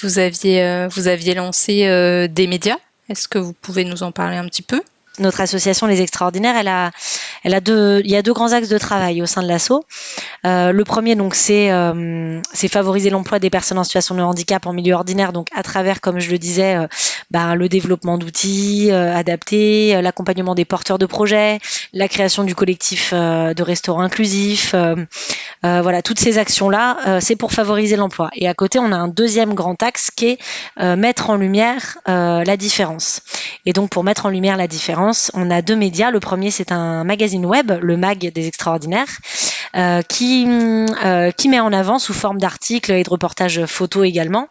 vous 0.00 0.18
aviez 0.20 0.86
vous 0.92 1.08
aviez 1.08 1.34
lancé 1.34 2.28
des 2.30 2.46
médias. 2.46 2.78
Est-ce 3.08 3.26
que 3.26 3.38
vous 3.38 3.52
pouvez 3.52 3.84
nous 3.84 4.04
en 4.04 4.12
parler 4.12 4.36
un 4.36 4.46
petit 4.46 4.62
peu? 4.62 4.80
Notre 5.18 5.40
association 5.40 5.86
Les 5.86 6.00
Extraordinaires, 6.00 6.56
elle 6.58 6.68
a, 6.68 6.90
elle 7.44 7.54
a 7.54 7.60
deux, 7.60 8.00
il 8.04 8.10
y 8.10 8.16
a 8.16 8.22
deux 8.22 8.32
grands 8.32 8.52
axes 8.52 8.68
de 8.68 8.78
travail 8.78 9.22
au 9.22 9.26
sein 9.26 9.42
de 9.42 9.48
l'asso. 9.48 9.84
Euh, 10.46 10.72
le 10.72 10.84
premier, 10.84 11.14
donc, 11.14 11.34
c'est, 11.34 11.70
euh, 11.70 12.40
c'est 12.52 12.68
favoriser 12.68 13.10
l'emploi 13.10 13.38
des 13.38 13.50
personnes 13.50 13.78
en 13.78 13.84
situation 13.84 14.14
de 14.14 14.22
handicap 14.22 14.66
en 14.66 14.72
milieu 14.72 14.94
ordinaire, 14.94 15.32
donc 15.32 15.48
à 15.54 15.62
travers, 15.62 16.00
comme 16.00 16.18
je 16.18 16.30
le 16.30 16.38
disais, 16.38 16.76
euh, 16.76 16.86
bah, 17.30 17.54
le 17.54 17.68
développement 17.68 18.18
d'outils 18.18 18.90
adaptés, 18.90 20.00
l'accompagnement 20.00 20.54
des 20.54 20.64
porteurs 20.64 20.98
de 20.98 21.06
projets, 21.06 21.58
la 21.92 22.08
création 22.08 22.44
du 22.44 22.54
collectif 22.54 23.12
de 23.12 23.62
restaurants 23.62 24.02
inclusifs, 24.02 24.74
voilà, 25.62 26.02
toutes 26.02 26.18
ces 26.18 26.38
actions-là, 26.38 27.20
c'est 27.20 27.36
pour 27.36 27.52
favoriser 27.52 27.96
l'emploi. 27.96 28.30
Et 28.34 28.48
à 28.48 28.54
côté, 28.54 28.78
on 28.78 28.92
a 28.92 28.96
un 28.96 29.08
deuxième 29.08 29.54
grand 29.54 29.82
axe 29.82 30.10
qui 30.10 30.38
est 30.76 30.96
mettre 30.96 31.30
en 31.30 31.36
lumière 31.36 31.98
la 32.06 32.56
différence. 32.56 33.22
Et 33.66 33.72
donc, 33.72 33.90
pour 33.90 34.04
mettre 34.04 34.26
en 34.26 34.30
lumière 34.30 34.56
la 34.56 34.66
différence 34.66 35.07
on 35.34 35.50
a 35.50 35.62
deux 35.62 35.76
médias. 35.76 36.10
Le 36.10 36.20
premier, 36.20 36.50
c'est 36.50 36.72
un 36.72 37.04
magazine 37.04 37.44
web, 37.44 37.72
le 37.80 37.96
Mag 37.96 38.30
des 38.32 38.46
Extraordinaires, 38.46 39.18
euh, 39.76 40.00
qui, 40.02 40.46
euh, 41.04 41.30
qui 41.30 41.48
met 41.48 41.60
en 41.60 41.72
avant 41.74 41.98
sous 41.98 42.14
forme 42.14 42.38
d'articles 42.38 42.90
et 42.90 43.02
de 43.02 43.10
reportages 43.10 43.66
photos 43.66 44.06
également 44.06 44.48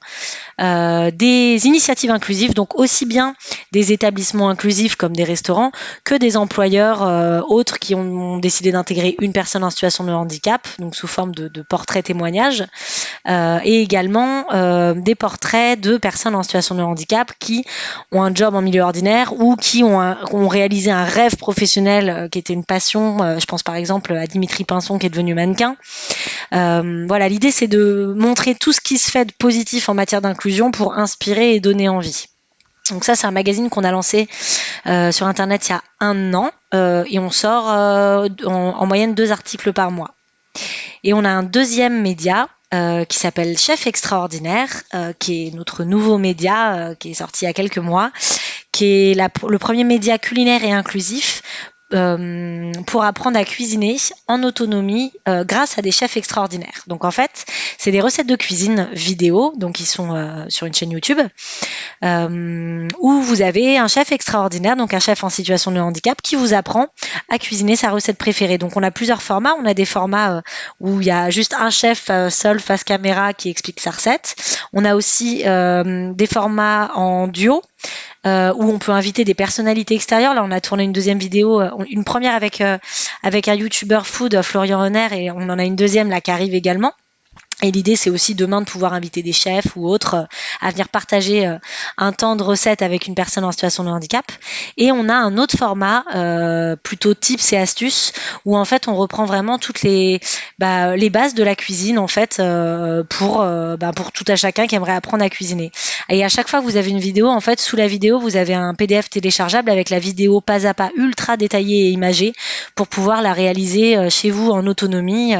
euh, 0.61 1.09
des 1.11 1.65
initiatives 1.65 2.11
inclusives. 2.11 2.53
Donc 2.53 2.77
aussi 2.79 3.05
bien 3.05 3.35
des 3.71 3.91
établissements 3.91 4.49
inclusifs 4.49 4.95
comme 4.95 5.15
des 5.15 5.23
restaurants 5.23 5.71
que 6.03 6.13
des 6.13 6.37
employeurs 6.37 7.01
autres 7.49 7.79
qui 7.79 7.95
ont, 7.95 8.37
décidé 8.37 8.71
d'intégrer 8.71 9.15
une 9.19 9.33
personne 9.33 9.63
en 9.63 9.69
situation 9.69 10.03
de 10.03 10.11
handicap, 10.11 10.67
donc 10.79 10.95
sous 10.95 11.07
forme 11.07 11.33
de, 11.33 11.61
portraits 11.67 12.05
témoignages, 12.05 12.65
et 13.27 13.81
également 13.81 14.45
des 14.93 15.15
portraits 15.15 15.79
de 15.79 15.97
personnes 15.97 16.35
en 16.35 16.43
situation 16.43 16.75
de 16.75 16.81
handicap 16.81 17.31
qui 17.39 17.65
ont 18.11 18.21
un 18.21 18.33
job 18.33 18.55
en 18.55 18.61
milieu 18.61 18.81
ordinaire 18.81 19.33
ou 19.39 19.55
qui 19.55 19.83
ont, 19.83 19.99
ont 19.99 20.46
réalisé 20.47 20.91
un 20.91 21.03
rêve 21.03 21.35
professionnel 21.35 22.29
qui 22.31 22.39
était 22.39 22.53
une 22.53 22.65
passion. 22.65 23.39
je 23.39 23.45
pense 23.45 23.63
par 23.63 23.75
exemple 23.75 24.13
à 24.13 24.27
Dimitri 24.27 24.63
Pinson 24.63 24.97
qui 24.97 25.05
est 25.05 25.09
devenu 25.09 25.33
mannequin. 25.33 25.75
voilà, 26.51 27.29
l'idée 27.29 27.51
c'est 27.51 27.67
de 27.67 28.13
montrer 28.17 28.55
tout 28.55 28.73
ce 28.73 28.81
qui 28.81 28.97
se 28.97 29.09
fait 29.09 29.25
de 29.25 29.33
positif 29.33 29.89
en 29.89 29.93
matière 29.93 30.21
d'inclusion 30.21 30.71
pour 30.71 30.93
inspirer 30.93 31.55
et 31.55 31.59
donner 31.59 31.89
envie. 31.89 32.27
Donc 32.91 33.03
ça, 33.03 33.15
c'est 33.15 33.27
un 33.27 33.31
magazine 33.31 33.69
qu'on 33.69 33.83
a 33.83 33.91
lancé 33.91 34.27
euh, 34.85 35.11
sur 35.11 35.27
Internet 35.27 35.67
il 35.67 35.71
y 35.71 35.75
a 35.75 35.81
un 35.99 36.33
an 36.33 36.51
euh, 36.73 37.03
et 37.09 37.19
on 37.19 37.29
sort 37.29 37.69
euh, 37.69 38.27
en, 38.45 38.85
moyenne 38.85 39.13
deux 39.13 39.31
articles 39.31 39.73
par 39.73 39.91
mois. 39.91 40.11
Et 41.03 41.13
on 41.13 41.23
a 41.23 41.29
un 41.29 41.43
deuxième 41.43 42.01
média 42.01 42.49
qui 43.07 43.17
s'appelle 43.17 43.57
Chef 43.57 43.87
Extraordinaire, 43.87 44.83
qui 45.19 45.47
est 45.47 45.55
notre 45.55 45.85
nouveau 45.85 46.17
média 46.17 46.95
qui 46.99 47.11
est 47.11 47.13
sorti 47.13 47.45
il 47.45 47.47
y 47.47 47.49
a 47.49 47.53
quelques 47.53 47.77
mois, 47.77 48.11
qui 48.77 48.85
est 48.85 49.15
le 49.15 49.57
premier 49.57 49.83
média 49.83 50.19
culinaire 50.19 50.63
et 50.63 50.71
inclusif 50.71 51.41
euh, 51.93 52.73
pour 52.85 53.05
apprendre 53.05 53.39
à 53.39 53.45
cuisiner 53.45 53.95
en 54.27 54.43
autonomie 54.43 55.13
euh, 55.29 55.45
grâce 55.45 55.77
à 55.77 55.81
des 55.81 55.91
chefs 55.91 56.17
extraordinaires. 56.17 56.83
Donc 56.87 57.05
en 57.05 57.11
fait, 57.11 57.45
c'est 57.77 57.91
des 57.91 58.01
recettes 58.01 58.27
de 58.27 58.35
cuisine 58.35 58.89
vidéo, 58.91 59.53
donc 59.55 59.79
ils 59.79 59.85
sont 59.85 60.13
euh, 60.13 60.43
sur 60.49 60.67
une 60.67 60.73
chaîne 60.73 60.91
YouTube, 60.91 61.19
où 62.03 63.21
vous 63.21 63.41
avez 63.41 63.77
un 63.77 63.87
chef 63.87 64.11
extraordinaire, 64.11 64.75
donc 64.75 64.93
un 64.93 64.99
chef 64.99 65.23
en 65.23 65.29
situation 65.29 65.71
de 65.71 65.79
handicap, 65.79 66.21
qui 66.21 66.35
vous 66.35 66.53
apprend 66.53 66.87
à 67.29 67.39
cuisiner 67.39 67.77
sa 67.77 67.89
recette 67.89 68.17
préférée. 68.17 68.57
Donc 68.57 68.75
on 68.75 68.83
a 68.83 68.91
plusieurs 68.91 69.21
formats. 69.21 69.55
On 69.57 69.65
a 69.65 69.73
des 69.73 69.85
formats 69.85 70.41
où 70.81 70.99
il 70.99 71.07
y 71.07 71.11
a 71.11 71.29
juste 71.29 71.55
un 71.57 71.69
chef 71.69 72.11
seul 72.29 72.59
face 72.59 72.83
caméra 72.83 73.33
qui 73.33 73.49
explique 73.49 73.79
sa 73.79 73.91
recette. 73.91 74.35
On 74.73 74.83
a 74.83 74.93
aussi 74.93 75.43
des 75.45 76.27
formats 76.27 76.91
en 76.95 77.27
duo 77.27 77.61
euh, 78.27 78.53
où 78.53 78.63
on 78.69 78.79
peut 78.79 78.91
inviter 78.91 79.23
des 79.23 79.33
personnalités 79.33 79.95
extérieures. 79.95 80.33
Là, 80.33 80.43
on 80.43 80.51
a 80.51 80.59
tourné 80.59 80.83
une 80.83 80.91
deuxième 80.91 81.17
vidéo, 81.17 81.61
euh, 81.61 81.69
une 81.89 82.03
première 82.03 82.35
avec 82.35 82.59
euh, 82.61 82.77
avec 83.23 83.47
un 83.47 83.55
YouTuber 83.55 84.01
food, 84.03 84.41
Florian 84.41 84.79
Renner, 84.79 85.07
et 85.13 85.31
on 85.31 85.49
en 85.49 85.57
a 85.57 85.63
une 85.63 85.75
deuxième 85.75 86.09
là 86.09 86.19
qui 86.19 86.31
arrive 86.31 86.53
également. 86.53 86.93
Et 87.63 87.71
l'idée, 87.71 87.95
c'est 87.95 88.11
aussi 88.11 88.35
demain 88.35 88.61
de 88.61 88.67
pouvoir 88.67 88.93
inviter 88.93 89.23
des 89.23 89.33
chefs 89.33 89.75
ou 89.75 89.87
autres 89.87 90.13
euh, 90.13 90.23
à 90.61 90.69
venir 90.69 90.89
partager 90.89 91.47
euh, 91.47 91.57
un 91.97 92.11
temps 92.11 92.35
de 92.35 92.43
recette 92.43 92.83
avec 92.83 93.07
une 93.07 93.15
personne 93.15 93.43
en 93.43 93.51
situation 93.51 93.83
de 93.83 93.89
handicap. 93.89 94.25
Et 94.77 94.91
on 94.91 95.09
a 95.09 95.15
un 95.15 95.39
autre 95.39 95.57
format, 95.57 96.05
euh, 96.13 96.75
plutôt 96.75 97.15
tips 97.15 97.53
et 97.53 97.57
astuces, 97.57 98.13
où 98.45 98.55
en 98.55 98.63
fait 98.63 98.87
on 98.87 98.95
reprend 98.95 99.25
vraiment 99.25 99.57
toutes 99.57 99.81
les 99.81 100.19
bah, 100.59 100.95
les 100.95 101.09
bases 101.09 101.33
de 101.33 101.43
la 101.43 101.55
cuisine 101.55 101.97
en 101.97 102.07
fait 102.07 102.41
pour 103.09 103.37
bah, 103.39 103.91
pour 103.95 104.11
tout 104.11 104.23
à 104.27 104.35
chacun 104.35 104.67
qui 104.67 104.75
aimerait 104.75 104.93
apprendre 104.93 105.23
à 105.23 105.29
cuisiner. 105.29 105.71
Et 106.09 106.23
à 106.23 106.29
chaque 106.29 106.47
fois 106.47 106.59
vous 106.59 106.77
avez 106.77 106.91
une 106.91 106.99
vidéo, 106.99 107.27
en 107.27 107.39
fait, 107.39 107.59
sous 107.59 107.75
la 107.75 107.87
vidéo, 107.87 108.19
vous 108.19 108.35
avez 108.35 108.53
un 108.53 108.73
PDF 108.73 109.09
téléchargeable 109.09 109.69
avec 109.69 109.89
la 109.89 109.99
vidéo 109.99 110.41
pas 110.41 110.67
à 110.67 110.73
pas 110.73 110.91
ultra 110.95 111.37
détaillée 111.37 111.87
et 111.87 111.89
imagée 111.89 112.33
pour 112.75 112.87
pouvoir 112.87 113.21
la 113.21 113.33
réaliser 113.33 114.09
chez 114.09 114.29
vous 114.29 114.51
en 114.51 114.65
autonomie 114.67 115.33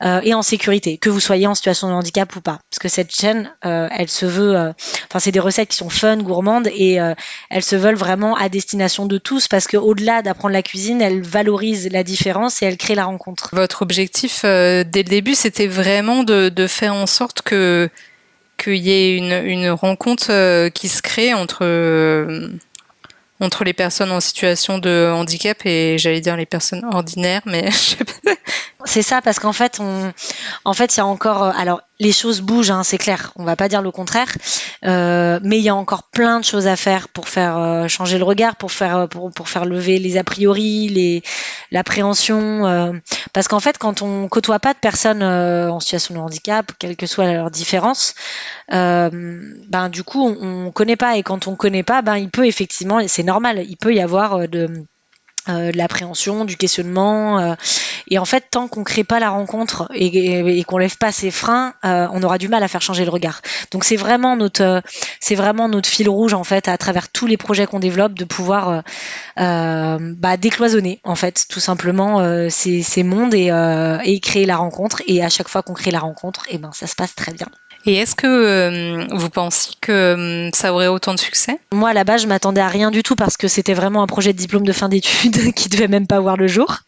et 0.00 0.34
en 0.34 0.42
sécurité, 0.42 0.98
que 0.98 1.10
vous 1.10 1.20
soyez 1.20 1.46
situation 1.54 1.88
de 1.88 1.92
handicap 1.92 2.34
ou 2.36 2.40
pas. 2.40 2.58
Parce 2.70 2.78
que 2.80 2.88
cette 2.88 3.14
chaîne, 3.14 3.52
euh, 3.64 3.88
elle 3.96 4.08
se 4.08 4.26
veut, 4.26 4.56
euh, 4.56 4.72
enfin 5.08 5.18
c'est 5.18 5.32
des 5.32 5.40
recettes 5.40 5.68
qui 5.68 5.76
sont 5.76 5.88
fun, 5.88 6.18
gourmandes 6.18 6.68
et 6.74 7.00
euh, 7.00 7.14
elles 7.50 7.62
se 7.62 7.76
veulent 7.76 7.96
vraiment 7.96 8.36
à 8.36 8.48
destination 8.48 9.06
de 9.06 9.18
tous 9.18 9.48
parce 9.48 9.66
que 9.66 9.76
au-delà 9.76 10.22
d'apprendre 10.22 10.52
la 10.52 10.62
cuisine, 10.62 11.00
elle 11.02 11.22
valorise 11.22 11.88
la 11.90 12.04
différence 12.04 12.62
et 12.62 12.66
elle 12.66 12.76
crée 12.76 12.94
la 12.94 13.04
rencontre. 13.04 13.50
Votre 13.52 13.82
objectif 13.82 14.42
dès 14.42 14.84
le 14.84 15.02
début, 15.02 15.34
c'était 15.34 15.66
vraiment 15.66 16.24
de, 16.24 16.48
de, 16.48 16.66
faire 16.66 16.94
en 16.94 17.06
sorte 17.06 17.42
que 17.42 17.88
qu'il 18.58 18.76
y 18.76 18.90
ait 18.90 19.16
une, 19.16 19.32
une 19.32 19.70
rencontre 19.70 20.68
qui 20.68 20.88
se 20.88 21.02
crée 21.02 21.34
entre 21.34 21.64
entre 23.42 23.64
les 23.64 23.72
personnes 23.72 24.12
en 24.12 24.20
situation 24.20 24.78
de 24.78 25.10
handicap 25.12 25.66
et 25.66 25.98
j'allais 25.98 26.20
dire 26.20 26.36
les 26.36 26.46
personnes 26.46 26.84
ordinaires, 26.84 27.42
mais 27.44 27.66
je 27.70 27.76
sais 27.76 28.04
pas. 28.04 28.30
C'est 28.84 29.02
ça, 29.02 29.20
parce 29.22 29.38
qu'en 29.38 29.52
fait, 29.52 29.78
on, 29.80 30.12
en 30.64 30.72
fait, 30.72 30.96
il 30.96 30.98
y 30.98 31.00
a 31.00 31.06
encore, 31.06 31.44
euh, 31.44 31.50
alors 31.56 31.82
les 32.00 32.12
choses 32.12 32.40
bougent, 32.40 32.70
hein, 32.70 32.82
c'est 32.82 32.98
clair. 32.98 33.32
On 33.36 33.44
va 33.44 33.54
pas 33.54 33.68
dire 33.68 33.80
le 33.80 33.90
contraire, 33.90 34.28
euh, 34.84 35.38
mais 35.42 35.58
il 35.58 35.62
y 35.62 35.68
a 35.68 35.74
encore 35.74 36.04
plein 36.04 36.40
de 36.40 36.44
choses 36.44 36.66
à 36.66 36.74
faire 36.76 37.08
pour 37.08 37.28
faire 37.28 37.56
euh, 37.56 37.88
changer 37.88 38.18
le 38.18 38.24
regard, 38.24 38.56
pour 38.56 38.72
faire, 38.72 39.08
pour, 39.08 39.30
pour, 39.30 39.48
faire 39.48 39.64
lever 39.64 39.98
les 39.98 40.16
a 40.16 40.24
priori, 40.24 40.88
les 40.88 41.22
l'appréhension. 41.70 42.92
parce 43.32 43.48
qu'en 43.48 43.60
fait, 43.60 43.78
quand 43.78 44.02
on 44.02 44.28
côtoie 44.28 44.58
pas 44.58 44.74
de 44.74 44.78
personnes 44.78 45.22
en 45.22 45.80
situation 45.80 46.14
de 46.14 46.20
handicap, 46.20 46.72
quelle 46.78 46.96
que 46.96 47.06
soit 47.06 47.32
leur 47.32 47.50
différence, 47.50 48.14
ben 48.68 49.88
du 49.90 50.02
coup, 50.02 50.26
on, 50.26 50.66
on 50.66 50.70
connaît 50.72 50.96
pas, 50.96 51.16
et 51.16 51.22
quand 51.22 51.46
on 51.46 51.56
connaît 51.56 51.82
pas, 51.82 52.02
ben 52.02 52.16
il 52.16 52.30
peut 52.30 52.46
effectivement, 52.46 53.00
c'est 53.06 53.22
normal, 53.22 53.64
il 53.68 53.76
peut 53.76 53.94
y 53.94 54.00
avoir 54.00 54.48
de 54.48 54.84
euh, 55.48 55.72
de 55.72 55.76
l'appréhension, 55.76 56.44
du 56.44 56.56
questionnement. 56.56 57.40
Euh, 57.40 57.54
et 58.08 58.18
en 58.18 58.24
fait, 58.24 58.44
tant 58.50 58.68
qu'on 58.68 58.84
crée 58.84 59.02
pas 59.02 59.18
la 59.18 59.30
rencontre 59.30 59.88
et, 59.92 60.58
et, 60.58 60.64
qu'on 60.64 60.78
lève 60.78 60.96
pas 60.98 61.10
ses 61.10 61.32
freins, 61.32 61.74
euh, 61.84 62.06
on 62.12 62.22
aura 62.22 62.38
du 62.38 62.48
mal 62.48 62.62
à 62.62 62.68
faire 62.68 62.82
changer 62.82 63.04
le 63.04 63.10
regard. 63.10 63.42
Donc 63.72 63.82
c'est 63.82 63.96
vraiment 63.96 64.36
notre, 64.36 64.82
c'est 65.18 65.34
vraiment 65.34 65.68
notre 65.68 65.88
fil 65.88 66.08
rouge 66.08 66.34
en 66.34 66.44
fait 66.44 66.68
à 66.68 66.78
travers 66.78 67.08
tous 67.10 67.26
les 67.26 67.36
projets 67.36 67.66
qu'on 67.66 67.80
développe 67.80 68.14
de 68.14 68.24
pouvoir 68.24 68.82
bah, 69.36 70.36
décloisonner 70.36 71.00
en 71.04 71.16
fait 71.16 71.46
tout 71.48 71.60
simplement 71.60 72.48
ces, 72.48 73.02
mondes 73.02 73.34
et, 73.34 73.50
et, 74.04 74.20
créer 74.20 74.46
la 74.46 74.56
rencontre. 74.56 75.02
Et 75.06 75.24
à 75.24 75.28
chaque 75.28 75.48
fois 75.48 75.62
qu'on 75.62 75.74
crée 75.74 75.90
la 75.90 76.00
rencontre, 76.00 76.46
et 76.48 76.54
eh 76.54 76.58
ben 76.58 76.70
ça 76.72 76.86
se 76.86 76.94
passe 76.94 77.14
très 77.14 77.32
bien. 77.32 77.48
Et 77.84 77.96
est-ce 77.96 78.14
que 78.14 78.26
euh, 78.26 79.06
vous 79.10 79.28
pensez 79.28 79.72
que 79.80 79.92
euh, 79.92 80.50
ça 80.52 80.72
aurait 80.72 80.86
autant 80.86 81.14
de 81.14 81.18
succès? 81.18 81.58
Moi, 81.72 81.90
à 81.90 81.92
la 81.92 82.04
base, 82.04 82.22
je 82.22 82.28
m'attendais 82.28 82.60
à 82.60 82.68
rien 82.68 82.90
du 82.90 83.02
tout 83.02 83.16
parce 83.16 83.36
que 83.36 83.48
c'était 83.48 83.74
vraiment 83.74 84.02
un 84.02 84.06
projet 84.06 84.32
de 84.32 84.38
diplôme 84.38 84.64
de 84.64 84.72
fin 84.72 84.88
d'études 84.88 85.52
qui 85.54 85.68
devait 85.68 85.88
même 85.88 86.06
pas 86.06 86.20
voir 86.20 86.36
le 86.36 86.46
jour. 86.46 86.78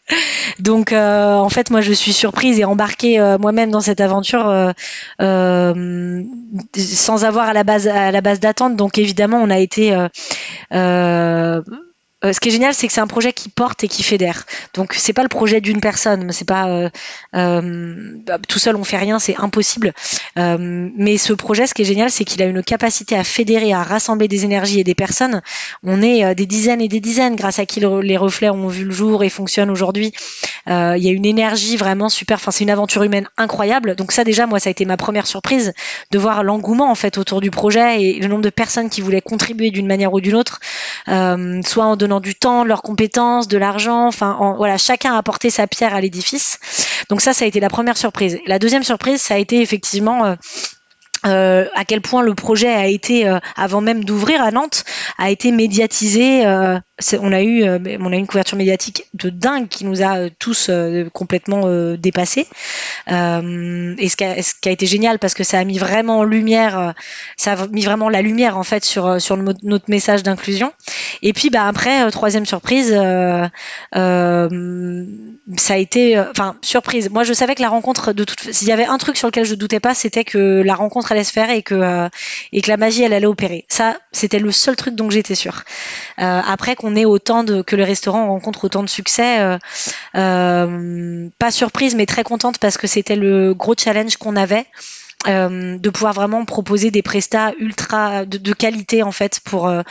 Donc, 0.59 0.93
euh, 0.93 1.33
en 1.33 1.49
fait, 1.49 1.69
moi, 1.69 1.81
je 1.81 1.91
suis 1.91 2.13
surprise 2.13 2.59
et 2.59 2.65
embarquée 2.65 3.19
moi-même 3.39 3.71
dans 3.71 3.81
cette 3.81 3.99
aventure 3.99 4.73
sans 5.19 7.25
avoir 7.25 7.49
à 7.49 7.53
la 7.53 7.63
base 7.63 7.87
à 7.87 8.11
la 8.11 8.21
base 8.21 8.39
d'attente. 8.39 8.75
Donc, 8.75 8.97
évidemment, 8.97 9.41
on 9.41 9.49
a 9.49 9.59
été 9.59 9.93
euh, 12.25 12.33
ce 12.33 12.39
qui 12.39 12.49
est 12.49 12.51
génial, 12.51 12.73
c'est 12.73 12.87
que 12.87 12.93
c'est 12.93 13.01
un 13.01 13.07
projet 13.07 13.33
qui 13.33 13.49
porte 13.49 13.83
et 13.83 13.87
qui 13.87 14.03
fédère. 14.03 14.45
Donc 14.73 14.93
c'est 14.93 15.13
pas 15.13 15.23
le 15.23 15.29
projet 15.29 15.61
d'une 15.61 15.79
personne, 15.79 16.31
c'est 16.31 16.47
pas 16.47 16.67
euh, 16.67 16.89
euh, 17.35 18.13
bah, 18.25 18.39
tout 18.47 18.59
seul 18.59 18.75
on 18.75 18.83
fait 18.83 18.97
rien, 18.97 19.19
c'est 19.19 19.35
impossible. 19.37 19.93
mais 20.35 21.17
ce 21.17 21.33
projet, 21.33 21.67
ce 21.67 21.73
qui 21.73 21.83
est 21.83 21.85
génial, 21.85 22.09
c'est 22.09 22.25
qu'il 22.25 22.41
a 22.41 22.45
une 22.45 22.63
capacité 22.63 23.15
à 23.15 23.23
fédérer, 23.23 23.73
à 23.73 23.83
rassembler 23.83 24.27
des 24.27 24.43
énergies 24.43 24.79
et 24.79 24.83
des 24.83 24.95
personnes. 24.95 25.41
On 25.83 26.01
est 26.01 26.35
des 26.35 26.45
dizaines 26.45 26.81
et 26.81 26.87
des 26.87 26.99
dizaines 26.99 27.35
grâce 27.35 27.59
à 27.59 27.65
qui 27.65 27.79
les 27.79 28.17
reflets 28.17 28.49
ont 28.49 28.67
vu 28.67 28.85
le 28.85 28.91
jour 28.91 29.23
et 29.23 29.29
fonctionnent 29.29 29.69
aujourd'hui. 29.69 30.13
Il 30.67 30.97
y 30.97 31.09
a 31.09 31.11
une 31.11 31.25
énergie 31.25 31.77
vraiment 31.77 32.09
super. 32.09 32.37
Enfin, 32.37 32.51
c'est 32.51 32.63
une 32.63 32.69
aventure 32.69 33.03
humaine 33.03 33.27
incroyable. 33.37 33.95
Donc 33.95 34.11
ça 34.11 34.23
déjà, 34.23 34.47
moi, 34.47 34.59
ça 34.59 34.69
a 34.69 34.71
été 34.71 34.85
ma 34.85 34.97
première 34.97 35.27
surprise 35.27 35.73
de 36.11 36.19
voir 36.19 36.43
l'engouement 36.43 36.89
en 36.89 36.95
fait 36.95 37.17
autour 37.17 37.41
du 37.41 37.51
projet 37.51 38.01
et 38.01 38.19
le 38.19 38.27
nombre 38.27 38.43
de 38.43 38.49
personnes 38.49 38.89
qui 38.89 39.01
voulaient 39.01 39.21
contribuer 39.21 39.71
d'une 39.71 39.87
manière 39.87 40.13
ou 40.13 40.21
d'une 40.21 40.35
autre, 40.35 40.59
soit 41.07 41.85
en 41.85 41.95
donnant 41.95 42.19
du 42.19 42.35
temps, 42.35 42.63
leurs 42.63 42.81
compétences, 42.81 43.47
de 43.47 43.57
l'argent. 43.57 44.07
Enfin, 44.07 44.55
voilà, 44.57 44.77
chacun 44.77 45.13
a 45.13 45.17
apporté 45.17 45.49
sa 45.49 45.67
pierre 45.67 45.93
à 45.93 46.01
l'édifice. 46.01 46.59
Donc 47.09 47.21
ça, 47.21 47.33
ça 47.33 47.45
a 47.45 47.47
été 47.47 47.59
la 47.59 47.69
première 47.69 47.97
surprise. 47.97 48.39
La 48.47 48.59
deuxième 48.59 48.83
surprise, 48.83 49.21
ça 49.21 49.35
a 49.35 49.37
été 49.37 49.61
effectivement 49.61 50.25
euh, 50.25 50.35
euh, 51.25 51.65
à 51.73 51.85
quel 51.85 52.01
point 52.01 52.21
le 52.21 52.35
projet 52.35 52.69
a 52.69 52.87
été, 52.87 53.27
euh, 53.27 53.39
avant 53.55 53.81
même 53.81 54.03
d'ouvrir 54.03 54.41
à 54.41 54.51
Nantes, 54.51 54.83
a 55.17 55.29
été 55.29 55.51
médiatisé. 55.51 56.45
Euh, 56.45 56.79
on 57.19 57.31
a 57.31 57.41
eu, 57.41 57.63
on 57.99 58.11
a 58.11 58.15
une 58.15 58.27
couverture 58.27 58.57
médiatique 58.57 59.05
de 59.13 59.29
dingue 59.29 59.67
qui 59.67 59.85
nous 59.85 60.01
a 60.01 60.29
tous 60.29 60.71
complètement 61.13 61.95
dépassés. 61.95 62.47
et 63.07 63.11
ce 63.11 64.15
qui, 64.15 64.23
a, 64.69 64.71
été 64.71 64.85
génial 64.85 65.19
parce 65.19 65.33
que 65.33 65.43
ça 65.43 65.59
a 65.59 65.63
mis 65.63 65.77
vraiment 65.77 66.19
en 66.19 66.23
lumière, 66.23 66.93
ça 67.37 67.53
a 67.53 67.67
mis 67.67 67.83
vraiment 67.83 68.09
la 68.09 68.21
lumière 68.21 68.57
en 68.57 68.63
fait 68.63 68.85
sur 68.85 69.21
sur 69.21 69.37
notre 69.37 69.89
message 69.89 70.23
d'inclusion. 70.23 70.71
Et 71.21 71.33
puis 71.33 71.49
bah 71.49 71.67
après 71.67 72.09
troisième 72.11 72.45
surprise, 72.45 72.95
ça 75.57 75.73
a 75.73 75.77
été, 75.77 76.19
enfin 76.19 76.55
surprise. 76.61 77.09
Moi 77.09 77.23
je 77.23 77.33
savais 77.33 77.55
que 77.55 77.61
la 77.61 77.69
rencontre 77.69 78.13
de 78.13 78.23
toute, 78.23 78.51
s'il 78.51 78.67
y 78.67 78.71
avait 78.71 78.85
un 78.85 78.97
truc 78.97 79.17
sur 79.17 79.27
lequel 79.27 79.45
je 79.45 79.55
doutais 79.55 79.79
pas, 79.79 79.93
c'était 79.93 80.23
que 80.23 80.61
la 80.63 80.75
rencontre 80.75 81.11
allait 81.11 81.23
se 81.23 81.31
faire 81.31 81.49
et 81.49 81.61
que 81.61 81.75
euh, 81.75 82.09
et 82.51 82.61
que 82.61 82.69
la 82.69 82.77
magie 82.77 83.03
elle 83.03 83.13
allait 83.13 83.25
opérer. 83.27 83.65
Ça, 83.67 83.97
c'était 84.11 84.39
le 84.39 84.51
seul 84.51 84.75
truc 84.75 84.95
dont 84.95 85.09
j'étais 85.09 85.35
sûre. 85.35 85.63
Euh, 86.19 86.41
après 86.45 86.75
qu'on 86.93 87.05
autant 87.05 87.43
de 87.43 87.61
que 87.61 87.75
le 87.75 87.83
restaurant 87.83 88.27
rencontre 88.27 88.65
autant 88.65 88.83
de 88.83 88.89
succès, 88.89 89.57
euh, 90.15 91.29
pas 91.39 91.51
surprise 91.51 91.95
mais 91.95 92.05
très 92.05 92.23
contente 92.23 92.59
parce 92.59 92.77
que 92.77 92.87
c'était 92.87 93.15
le 93.15 93.53
gros 93.53 93.73
challenge 93.77 94.17
qu'on 94.17 94.35
avait. 94.35 94.65
Euh, 95.27 95.77
de 95.77 95.89
pouvoir 95.89 96.13
vraiment 96.13 96.45
proposer 96.45 96.91
des 96.91 97.01
prestats 97.01 97.53
ultra 97.59 98.25
de, 98.25 98.53
qualité 98.53 99.03
en 99.03 99.11
fait 99.11 99.39
pour 99.43 99.67
euh, 99.67 99.81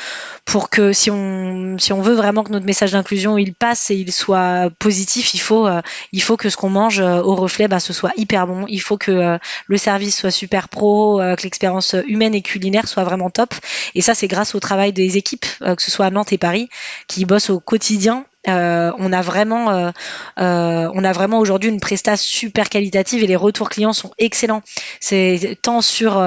pour 0.45 0.71
que 0.71 0.93
si 0.93 1.11
on 1.11 1.77
si 1.79 1.93
on 1.93 2.01
veut 2.03 2.15
vraiment 2.15 2.45
que 2.45 2.53
notre 2.53 2.67
message 2.67 2.93
d'inclusion 2.93 3.37
il 3.37 3.53
passe 3.55 3.91
et 3.91 3.97
il 3.97 4.13
soit 4.13 4.71
positif, 4.79 5.35
il 5.35 5.41
faut 5.41 5.67
euh, 5.67 5.83
il 6.13 6.23
faut 6.23 6.37
que 6.37 6.49
ce 6.51 6.57
qu'on 6.57 6.71
mange 6.71 7.01
au 7.01 7.35
reflet 7.35 7.69
bah, 7.69 7.81
ce 7.81 7.93
soit 7.93 8.13
hyper 8.17 8.47
bon. 8.47 8.65
Il 8.69 8.81
faut 8.81 8.97
que 8.97 9.39
le 9.67 9.77
service 9.77 10.19
soit 10.19 10.31
super 10.31 10.69
pro, 10.69 11.19
que 11.19 11.43
l'expérience 11.43 11.97
humaine 12.07 12.35
et 12.35 12.43
culinaire 12.43 12.87
soit 12.89 13.05
vraiment 13.05 13.31
top. 13.31 13.55
Et 13.95 14.03
ça 14.03 14.15
c'est 14.15 14.29
grâce 14.29 14.55
au 14.55 14.61
travail 14.61 14.93
des 14.93 15.17
équipes, 15.17 15.47
que 15.61 15.83
ce 15.83 15.91
soit 15.91 16.07
à 16.07 16.11
Nantes 16.11 16.33
et 16.33 16.39
Paris, 16.39 16.69
qui 17.09 17.25
bossent 17.25 17.51
au 17.51 17.61
quotidien 17.61 18.25
euh, 18.49 18.93
on 18.99 19.13
a 19.13 19.23
vraiment, 19.23 19.71
euh, 19.71 19.91
euh, 20.39 20.91
on 20.95 21.05
a 21.05 21.13
vraiment 21.13 21.39
aujourd'hui 21.39 21.71
une 21.71 21.81
prestation 21.81 22.25
super 22.25 22.69
qualitative 22.69 23.23
et 23.23 23.27
les 23.27 23.37
retours 23.37 23.69
clients 23.69 23.93
sont 23.93 24.11
excellents. 24.19 24.63
C'est 25.01 25.59
tant 25.63 25.81
sur 25.81 26.23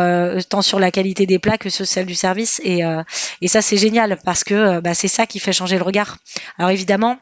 tant 0.49 0.62
sur 0.62 0.80
la 0.80 0.91
qualité 0.91 1.25
des 1.25 1.39
plats 1.39 1.58
que 1.58 1.69
sur 1.69 1.86
celle 1.86 2.06
du 2.06 2.15
service 2.15 2.60
et, 2.63 2.82
et 3.41 3.47
ça 3.47 3.62
c'est 3.62 3.77
génial 3.77 4.17
parce 4.25 4.43
que 4.43 4.80
bah, 4.80 4.93
c'est 4.93 5.08
ça 5.08 5.25
qui 5.25 5.39
fait 5.39 5.53
changer 5.53 5.77
le 5.77 5.84
regard. 5.84 6.17
Alors 6.58 6.71
évidemment 6.71 7.17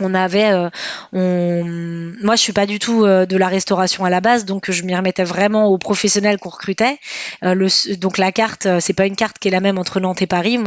on 0.00 0.14
avait 0.14 0.52
euh, 0.52 2.12
moi 2.22 2.36
je 2.36 2.40
suis 2.40 2.52
pas 2.52 2.66
du 2.66 2.78
tout 2.78 3.04
euh, 3.04 3.26
de 3.26 3.36
la 3.36 3.48
restauration 3.48 4.04
à 4.04 4.10
la 4.10 4.20
base 4.20 4.44
donc 4.44 4.70
je 4.70 4.82
m'y 4.82 4.94
remettais 4.94 5.24
vraiment 5.24 5.66
aux 5.66 5.78
professionnels 5.78 6.38
qu'on 6.38 6.48
recrutait. 6.48 6.98
Euh, 7.44 7.68
donc 7.98 8.18
la 8.18 8.32
carte 8.32 8.66
c'est 8.80 8.92
pas 8.92 9.06
une 9.06 9.16
carte 9.16 9.38
qui 9.38 9.48
est 9.48 9.50
la 9.50 9.60
même 9.60 9.78
entre 9.78 10.00
Nantes 10.00 10.22
et 10.22 10.26
Paris. 10.26 10.58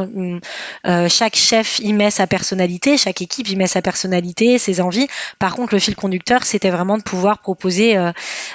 Chaque 1.10 1.36
chef 1.36 1.80
y 1.80 1.94
met 1.94 2.12
sa 2.12 2.28
personnalité 2.28 2.98
chaque 2.98 3.22
équipe 3.22 3.50
y 3.50 3.56
met 3.56 3.68
sa 3.68 3.82
personnalité 3.82 4.58
ses 4.58 4.82
envies. 4.82 5.08
Par 5.40 5.56
contre 5.56 5.74
le 5.74 5.80
fil 5.80 5.96
conducteur 5.96 6.44
c'était 6.44 6.70
vraiment 6.70 6.98
de 6.98 7.04
pouvoir 7.04 7.40
proposer 7.40 7.98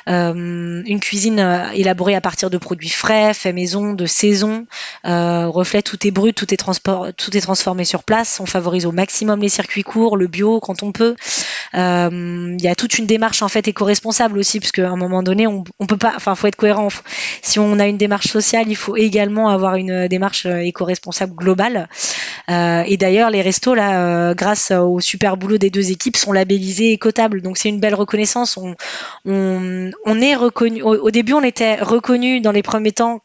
une 0.07 1.01
cuisine 1.01 1.71
élaborée 1.75 2.15
à 2.15 2.21
partir 2.21 2.51
de 2.51 2.59
produits 2.59 2.91
frais 2.91 3.35
fait 3.35 3.53
maison 3.53 3.93
de 3.93 4.07
saison 4.07 4.67
reflet 5.05 5.83
tout 5.83 6.07
est 6.07 6.11
brut 6.11 6.37
tout 6.37 6.53
est 6.55 7.41
transformé 7.41 7.85
sur 7.85 8.05
place. 8.05 8.41
On 8.41 8.47
favorise 8.47 8.87
au 8.87 8.93
maximum 8.93 9.41
les 9.41 9.49
circuits 9.49 9.83
courts 9.83 10.17
le 10.17 10.27
bio 10.27 10.60
quand 10.61 10.83
on 10.83 10.93
peut. 10.93 11.17
Euh, 11.75 12.57
il 12.59 12.63
y 12.63 12.69
a 12.69 12.75
toute 12.75 12.99
une 12.99 13.07
démarche 13.07 13.43
en 13.43 13.49
fait 13.49 13.67
éco-responsable 13.69 14.39
aussi, 14.39 14.61
parce 14.61 14.73
qu'à 14.73 14.89
un 14.89 14.97
moment 14.97 15.23
donné, 15.23 15.47
on, 15.47 15.63
peut 15.63 15.97
pas, 15.97 16.13
enfin, 16.17 16.35
faut 16.35 16.47
être 16.47 16.57
cohérent. 16.57 16.89
Si 17.43 17.59
on 17.59 17.79
a 17.79 17.87
une 17.87 17.99
démarche 17.99 18.29
sociale, 18.29 18.67
il 18.69 18.77
faut 18.77 18.97
également 18.97 19.49
avoir 19.49 19.77
une 19.77 20.09
démarche 20.09 20.47
euh, 20.47 20.59
éco-responsable 20.59 21.35
globale. 21.35 21.89
Euh, 22.51 22.83
et 22.87 22.97
d'ailleurs, 22.97 23.31
les 23.31 23.43
restos 23.43 23.75
là, 23.75 24.35
grâce 24.35 24.71
au 24.71 25.01
super 25.01 25.37
boulot 25.37 25.59
des 25.59 25.71
deux 25.71 25.91
équipes, 25.91 26.17
sont 26.17 26.33
labellisés 26.33 26.93
écotables. 26.93 27.43
Donc 27.43 27.59
c'est 27.59 27.69
une 27.69 27.81
belle 27.81 27.95
reconnaissance. 27.95 28.59
On, 29.25 30.21
est 30.21 30.35
reconnu. 30.35 30.83
Au, 30.83 31.11
début, 31.11 31.33
on 31.33 31.43
était 31.43 31.77
reconnu 31.77 32.41
dans 32.41 32.53
les 32.53 32.63
premiers 32.63 32.93
temps 32.93 33.21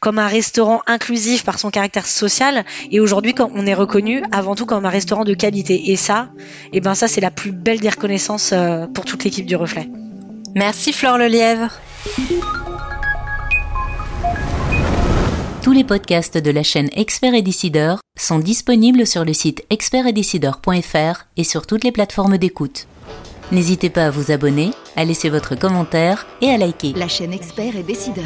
comme 0.00 0.18
un 0.18 0.28
restaurant 0.28 0.80
inclusif 0.86 1.44
par 1.44 1.58
son 1.58 1.70
caractère 1.70 2.06
social 2.06 2.64
et 2.90 3.00
aujourd'hui 3.00 3.34
on 3.38 3.66
est 3.66 3.74
reconnu 3.74 4.22
avant 4.32 4.54
tout 4.54 4.64
comme 4.64 4.86
un 4.86 4.90
restaurant 4.90 5.24
de 5.24 5.34
qualité 5.34 5.90
et 5.90 5.96
ça 5.96 6.28
et 6.72 6.80
ben 6.80 6.94
ça 6.94 7.06
c'est 7.06 7.20
la 7.20 7.30
plus 7.30 7.52
belle 7.52 7.80
des 7.80 7.88
reconnaissances 7.88 8.52
euh, 8.52 8.86
pour 8.86 9.04
toute 9.04 9.24
l'équipe 9.24 9.46
du 9.46 9.56
Reflet. 9.56 9.88
Merci 10.54 10.92
Flore 10.92 11.18
Lelièvre. 11.18 11.70
Tous 15.66 15.72
les 15.72 15.82
podcasts 15.82 16.38
de 16.38 16.52
la 16.52 16.62
chaîne 16.62 16.88
Expert 16.94 17.34
et 17.34 17.42
Décideur 17.42 17.98
sont 18.16 18.38
disponibles 18.38 19.04
sur 19.04 19.24
le 19.24 19.32
site 19.32 19.64
expertetdecideur.fr 19.68 21.24
et 21.36 21.42
sur 21.42 21.66
toutes 21.66 21.82
les 21.82 21.90
plateformes 21.90 22.38
d'écoute. 22.38 22.86
N'hésitez 23.50 23.90
pas 23.90 24.06
à 24.06 24.10
vous 24.10 24.30
abonner, 24.30 24.70
à 24.94 25.04
laisser 25.04 25.28
votre 25.28 25.58
commentaire 25.58 26.24
et 26.40 26.50
à 26.50 26.56
liker. 26.56 26.92
La 26.94 27.08
chaîne 27.08 27.32
Expert 27.32 27.74
et 27.74 27.82
Décideur. 27.82 28.24